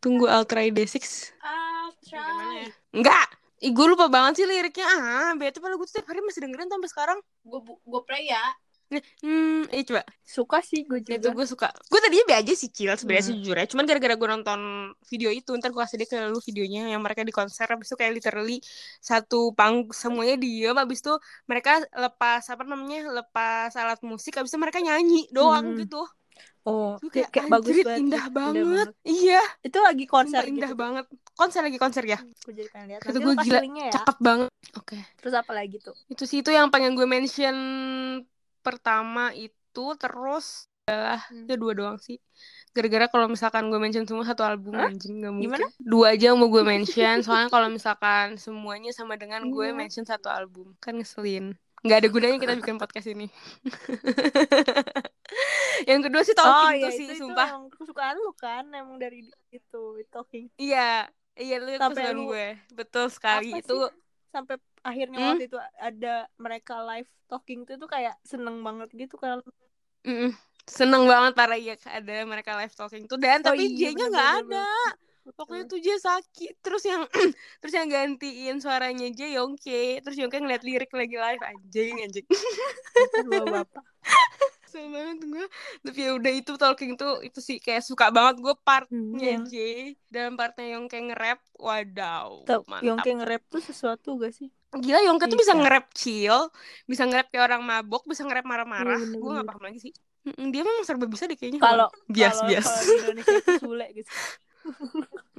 [0.01, 1.31] Tunggu Altrai D6.
[1.39, 2.65] I'll try.
[2.65, 2.73] ya?
[2.91, 3.42] Enggak.
[3.63, 4.85] Ih, gue lupa banget sih liriknya.
[4.85, 7.19] Ah, bete padahal gue setiap hari masih dengerin sampai sekarang.
[7.43, 8.43] gue gue play ya
[9.25, 10.05] Hmm, eh coba.
[10.21, 13.31] suka sih gue itu juga gue suka gue tadinya be aja sih Cil sebenarnya Hmm.
[13.41, 14.59] sejujurnya cuman gara-gara gue nonton
[15.09, 17.97] video itu ntar gue kasih deh ke lu videonya yang mereka di konser habis itu
[17.97, 18.61] kayak literally
[19.01, 21.09] satu pang semuanya diem habis itu
[21.49, 25.79] mereka lepas apa namanya lepas alat musik habis itu mereka nyanyi doang Hmm.
[25.81, 26.05] gitu
[26.63, 28.87] oh kayak, kayak, bagus banget indah gitu, banget.
[29.03, 29.41] iya.
[29.59, 31.05] Itu lagi konser konser indah gitu banget.
[31.33, 32.19] Konser lagi konser ya?
[32.43, 33.01] Gue jadi pengen lihat.
[33.03, 33.91] Nanti gue gila, ya.
[33.91, 34.49] cakep banget.
[34.75, 34.97] Oke.
[35.19, 35.95] Terus apa lagi tuh?
[36.07, 37.55] Itu sih itu yang pengen gue mention
[38.59, 41.47] pertama itu terus adalah Hmm.
[41.47, 42.19] itu dua doang sih.
[42.75, 44.91] Gara-gara kalau misalkan gue mention semua satu album Hah?
[44.91, 45.47] anjing nggak mungkin.
[45.55, 45.67] Gimana?
[45.79, 49.77] dua aja yang mau gue mention soalnya kalau misalkan semuanya sama dengan gue Iya.
[49.77, 53.27] mention satu album kan ngeselin nggak ada gunanya kita bikin podcast ini.
[55.89, 58.63] Yang kedua sih talking tuh sih Oh, iya, itu, sumpah itu yang kesukaan lu kan
[58.71, 60.47] emang dari itu talking.
[60.55, 62.47] Iya iya lu Sampai kesukaan lu- gue.
[62.71, 64.01] Betul sekali itu sih?
[64.29, 65.27] sampai akhirnya Hmm?
[65.31, 69.41] waktu itu ada mereka live talking tuh tuh kayak seneng banget gitu kan.
[70.03, 70.31] Mm-mm,
[70.63, 73.15] seneng banget para iya ada mereka live talking tuh.
[73.15, 74.89] Dan Oh tapi iya, J-nya nggak bener,
[75.23, 77.07] Waktu itu J sakit Terus yang
[77.63, 82.27] Terus yang gantiin suaranya J Yongke Terus Yongke ngeliat lirik lagi live Anjing anjing.
[83.27, 83.83] Bawa bapak.
[84.67, 85.45] Kesel banget gue
[85.85, 89.55] tapi ya udah itu talking tuh itu sih kayak suka banget gue partnya Hmm, J
[90.09, 93.05] dan partnya yang kayak nge-rap wadaw Tau, mantap.
[93.05, 94.49] Kayak nge-rap tuh sesuatu gak sih?
[94.73, 95.61] gila Yongke tuh bisa Bisa.
[95.61, 96.39] nge-rap chill
[96.89, 98.97] bisa nge-rap kayak orang mabok bisa nge-rap marah-marah.
[98.97, 99.93] Iya, gue gak paham lagi sih.
[100.23, 103.87] Dia memang serba bisa deh kayaknya Kalau bias kalau bias kalau di Indonesia itu Sule
[103.93, 104.09] gitu.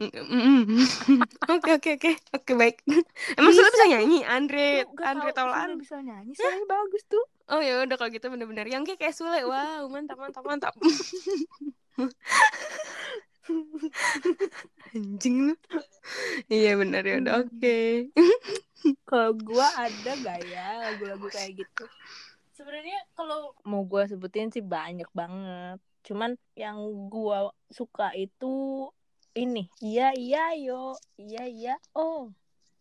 [1.55, 2.83] Oke oke oke oke baik
[3.39, 7.25] emang Sule Bisa bisa nyanyi Andre gak Andre tahu Sule bisa nyanyi, suaranya bagus tuh.
[7.49, 9.41] Oh ya udah kalau gitu bener-bener yang kayak kayak Sule.
[9.47, 10.75] Wow, mantap mantap mantap.
[14.97, 15.55] Anjing lu.
[16.49, 18.11] Iya benar ya udah oke.
[19.09, 21.85] Kalau gua ada gak ya lagu-lagu kayak gitu?
[22.57, 25.79] Sebenarnya kalau mau gua sebutin sih banyak banget.
[26.05, 28.89] Cuman yang gua suka itu
[29.35, 29.67] ini.
[29.79, 30.95] Iya iya yo.
[31.19, 31.75] Iya iya.
[31.93, 32.31] Oh.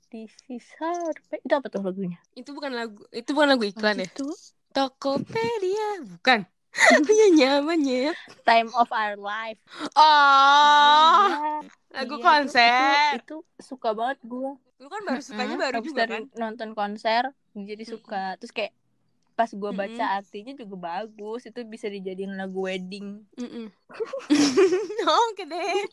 [0.08, 1.18] This is hard.
[1.34, 2.22] Itu apa tuh lagunya?
[2.38, 4.06] Itu bukan lagu, itu bukan lagu iklan ya?
[4.06, 4.30] Itu
[4.70, 6.45] Tokopedia, bukan.
[7.06, 8.14] Punya nyamannya.
[8.45, 9.58] Time of Our Life.
[9.93, 13.14] Oh, Iya, lagu iya, konser.
[13.18, 14.58] Itu, itu suka banget gua.
[14.78, 16.24] Lu kan baru sukanya Mm, baru juga dari kan?
[16.38, 17.24] nonton konser
[17.54, 18.74] jadi suka terus kayak
[19.38, 19.81] pas gua Mm-mm.
[19.81, 23.07] baca artinya juga bagus itu bisa dijadiin lagu wedding
[23.39, 23.71] Mm-mm.
[25.29, 25.88] Oke deh.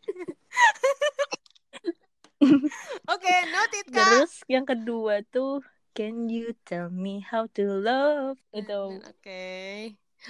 [3.12, 4.20] Oke, noted kak.
[4.20, 5.60] terus yang kedua tuh
[5.96, 9.40] Can you tell me how to love itu Oke.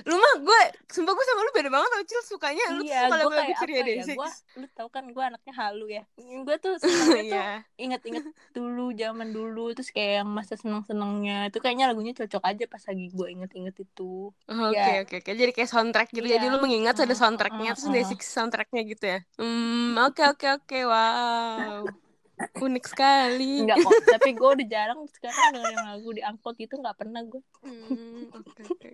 [0.06, 3.10] Lu mah gue, sumpah gue sama lu beda banget tau Cil sukanya lu iya tuh
[3.10, 4.30] suka lagu-lagu ceria deh ya gue
[4.62, 7.48] lu tau kan gue anaknya halu ya gue tuh senangnya tuh Iya.
[7.74, 8.24] inget-inget
[8.54, 13.06] dulu zaman dulu terus kayak yang masa seneng-senengnya itu kayaknya lagunya cocok aja pas lagi
[13.10, 15.02] gue inget-inget itu Oke Ya.
[15.06, 15.30] oke oke.
[15.30, 16.26] Jadi kayak soundtrack gitu.
[16.26, 16.52] Jadi Iya.
[16.54, 19.18] lu mengingat ada soundtracknya mm, terus mm, basic soundtracknya gitu ya.
[19.38, 20.78] Hmm, oke oke oke.
[20.86, 22.09] Wow.
[22.56, 23.62] Unik sekali.
[23.62, 27.40] Enggak kok tapi gue udah jarang sekarang dengerin lagu di angkot itu nggak pernah gue
[27.60, 28.88] Hmm, oke oke.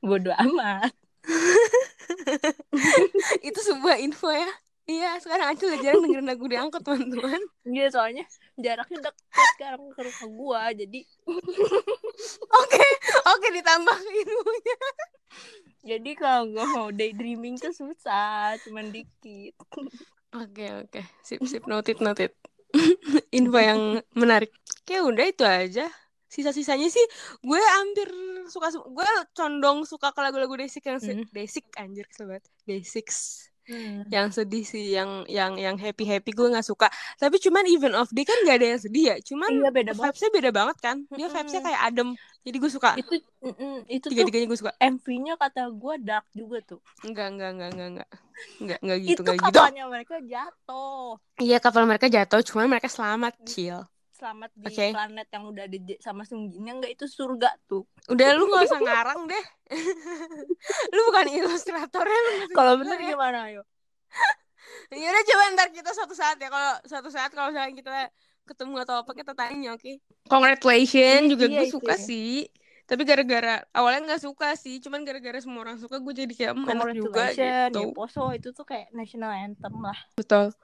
[0.00, 0.94] bodo amat
[3.42, 4.46] Itu sebuah info ya.
[4.86, 7.42] Iya, sekarang Acil udah jarang dengerin lagu di angkot, teman-teman.
[7.66, 8.22] Iya soalnya
[8.54, 11.00] jaraknya deket sekarang ke rumah gua jadi
[12.62, 12.84] Oke,
[13.26, 14.78] oke ditambah ilmunya.
[15.82, 19.52] jadi kalau gua mau daydreaming tuh susah cuman dikit
[20.30, 21.00] Oke, oke.
[21.20, 21.64] Sip, sip.
[21.64, 22.30] Noted, noted.
[23.38, 24.52] Info yang menarik.
[24.84, 25.86] Kayak udah itu aja.
[26.26, 27.02] Sisa-sisanya sih
[27.40, 28.08] gue hampir
[28.50, 31.24] suka gue condong suka ke lagu-lagu Desik yang Hmm.
[31.32, 32.44] Desik anjir banget.
[32.66, 34.08] Basics hmm.
[34.08, 36.88] yang sedih sih yang yang yang happy happy gue nggak suka.
[37.18, 39.16] Tapi cuman even of day kan gak ada yang sedih ya.
[39.22, 40.14] Cuman iya beda banget.
[40.14, 40.96] vibesnya beda banget kan.
[41.12, 42.08] Dia vibesnya kayak adem.
[42.46, 42.90] Jadi gue suka.
[42.94, 43.14] Itu
[43.86, 44.72] itu tuh tiga-tiganya gue suka.
[44.78, 46.80] MV-nya kata gua dark juga tuh.
[47.02, 48.08] Enggak enggak enggak enggak enggak
[48.60, 49.58] enggak enggak gitu itu enggak gitu.
[49.58, 51.10] kapalnya mereka jatuh.
[51.42, 52.40] Iya kapal mereka jatuh.
[52.46, 53.82] Cuman mereka selamat chill
[54.16, 54.86] selamat di Oke.
[54.96, 57.84] planet yang udah di sama Sungjinnya enggak itu surga tuh.
[58.08, 59.44] Udah lu gak usah ngarang deh.
[60.94, 63.08] Lu bukan ilustratornya nggak kalau bener ya.
[63.12, 63.62] gimana ayo?
[64.90, 67.92] Ya udah coba ntar kita suatu saat ya kalau suatu saat kalau misalnya kita
[68.46, 69.98] ketemu atau apa kita tanya oke?
[70.26, 72.02] Congratulations Iya, juga iya, gue itu suka ya.
[72.02, 72.32] sih.
[72.86, 76.70] Tapi gara-gara awalnya nggak suka sih cuman gara-gara semua orang suka gue jadi kayak "Hmm,
[76.70, 77.42] enak juga gitu.
[77.82, 79.98] Ya Poso itu tuh kayak national anthem lah.
[80.14, 80.54] Betul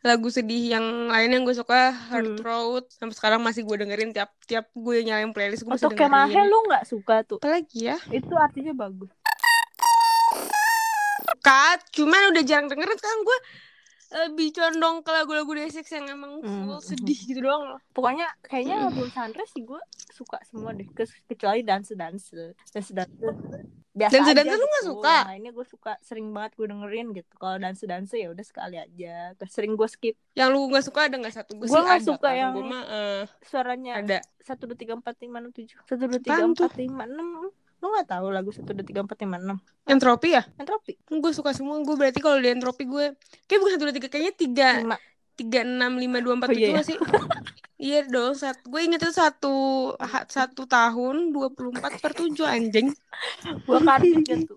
[0.00, 2.40] lagu sedih yang lain yang gue suka Heart Hmm.
[2.40, 6.58] Road sampai sekarang masih gue dengerin tiap tiap gue nyalain playlist gue Untuk Kemahe lu
[6.64, 7.36] nggak suka tuh?
[7.36, 8.00] Apa lagi ya?
[8.08, 9.12] Itu artinya bagus.
[11.40, 13.38] Kat cuman udah jarang dengerin sekarang gue
[14.10, 16.82] lebih condong ke lagu-lagu Day6 yang emang full Hmm.
[16.82, 17.80] sedih gitu doang loh.
[17.92, 19.78] Pokoknya kayaknya album Sunrise sih gue
[20.10, 20.88] suka semua deh
[21.26, 22.34] kecuali dance dance
[22.66, 23.14] dance dance
[24.00, 24.90] biasa Dance Dance lu nggak gitu.
[24.96, 25.14] suka?
[25.20, 27.32] yang lainnya gue suka sering banget gue dengerin gitu.
[27.36, 29.14] Kalau dance dance ya udah sekali aja.
[29.46, 30.16] Sering gue skip.
[30.32, 31.34] Yang lu nggak suka ada nggak?
[31.34, 32.34] Satu gue nggak ada suka kan.
[32.34, 34.18] yang- gue mah eh, suaranya ada.
[34.40, 35.76] satu dua tiga empat lima enam tujuh.
[35.84, 37.52] Satu dua tiga empat lima enam.
[37.80, 39.56] Lu nggak tahu lagu satu dua tiga empat lima enam?
[39.84, 40.42] Entropi ya?
[40.56, 40.96] Entropi.
[41.06, 41.76] Gue suka semua.
[41.80, 43.12] Gue berarti kalau di entropi gue
[43.44, 44.70] kayak bukan satu dua tiga kayaknya tiga.
[45.32, 46.96] Tiga enam lima dua empat Oh, iya, tujuh nggak sih
[47.80, 49.56] iya dong sat gue inget itu satu
[50.28, 52.92] satu tahun dua puluh empat per tujuh anjing.
[53.64, 54.54] Gue kaget gitu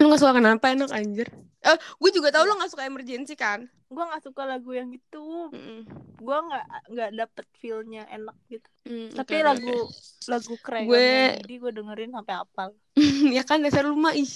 [0.00, 1.28] lu nggak suka kenapa enak anjir?
[1.60, 3.68] Eh gue juga tau lu nggak suka emergency kan?
[3.92, 5.24] Gue nggak suka lagu yang itu.
[5.52, 5.84] Mm-mm.
[6.20, 8.68] gue nggak nggak dapet feelnya enak gitu.
[8.88, 10.28] Mm, tapi oke, lagu oke.
[10.28, 12.68] lagu keren Gue- jadi gue dengerin sampai apal
[13.36, 14.28] ya kan dasar lu mah ih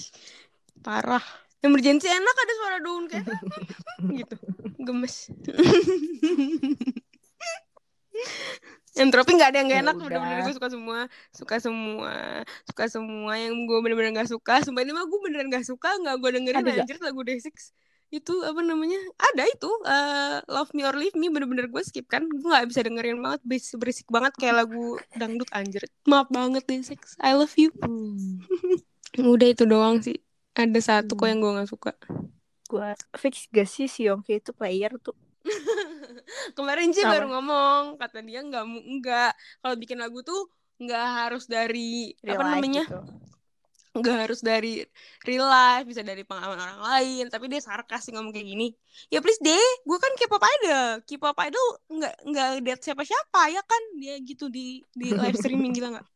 [0.85, 1.21] parah
[1.65, 3.25] emergency enak ada suara daun kayak
[4.21, 4.35] gitu.
[4.79, 5.15] Gemes.
[8.95, 10.05] Entropi nggak ada yang gak Ya enak udah.
[10.07, 10.99] bener-bener gue suka semua
[11.29, 12.13] suka semua
[12.63, 14.63] suka semua yang gue bener-bener gak suka.
[14.63, 16.79] Sumpah ini mah gue beneran gak suka nggak gue dengerin Ada nggak?
[16.87, 17.51] anjir lagu Day6
[18.13, 18.95] itu apa namanya?
[19.19, 22.23] Ada itu eh, Love Me or Leave Me bener-bener gue skip kan.
[22.23, 25.83] Gue nggak bisa dengerin banget berisik, berisik banget kayak lagu dangdut anjir.
[26.07, 27.75] Maaf banget deh sex I love you.
[29.19, 30.15] Udah itu doang sih
[30.55, 31.31] ada satu kok Hmm.
[31.31, 31.91] yang gue nggak suka.
[32.65, 35.13] Gue fix gak sih si Yongki itu player tuh?
[36.57, 39.31] Kemarin sih baru ngomong kata dia nggak nggak.
[39.61, 40.49] Kalau bikin lagu tuh
[40.81, 42.83] nggak harus dari real apa life namanya?
[42.83, 42.99] gitu.
[43.95, 44.83] nggak harus dari
[45.23, 47.23] real life bisa dari pengalaman orang lain.
[47.29, 48.67] Tapi dia sarkas sih ngomong kayak gini.
[49.07, 50.89] Ya please deh gue kan K-pop idol.
[51.05, 53.83] K-pop idol nggak nggak lihat siapa siapa ya kan?
[54.01, 56.07] Dia gitu di di live streaming gila nggak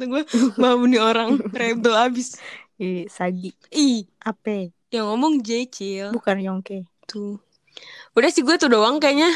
[0.00, 0.22] tuh gue
[0.56, 2.40] mau nih orang rebel abis.
[2.80, 3.52] Ih, Sagi.
[3.74, 7.38] Ih apa yang ngomong Jecil bukan Yongki tuh.
[8.16, 9.30] Udah sih gue tuh doang kayaknya.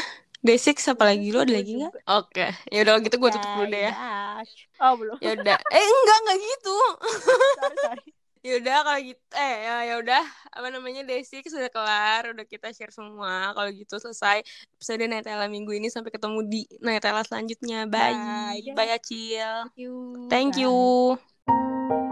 [0.45, 1.33] Basic apa lagi?
[1.33, 1.93] Lu ada lagi nggak?
[2.05, 3.93] Oke, ya udah gitu gue tutup dulu deh ya.
[4.77, 5.17] Oh belum.
[5.17, 5.57] Ya udah.
[5.73, 6.77] Eh enggak enggak gitu.
[7.57, 8.05] sorry sorry
[8.45, 10.23] ya udah kalau gitu eh ya ya udah
[10.53, 13.57] apa namanya Desik sudah kelar udah kita share semua.
[13.57, 14.45] Kalau gitu selesai
[14.77, 17.89] episode Nutella minggu ini sampai ketemu di Nutella selanjutnya.
[17.89, 18.61] Bye.
[18.61, 18.93] Bye, bye.
[18.93, 19.73] Acil.
[19.73, 19.93] Thank you.
[20.29, 20.61] Thank Bye.
[20.61, 22.04] you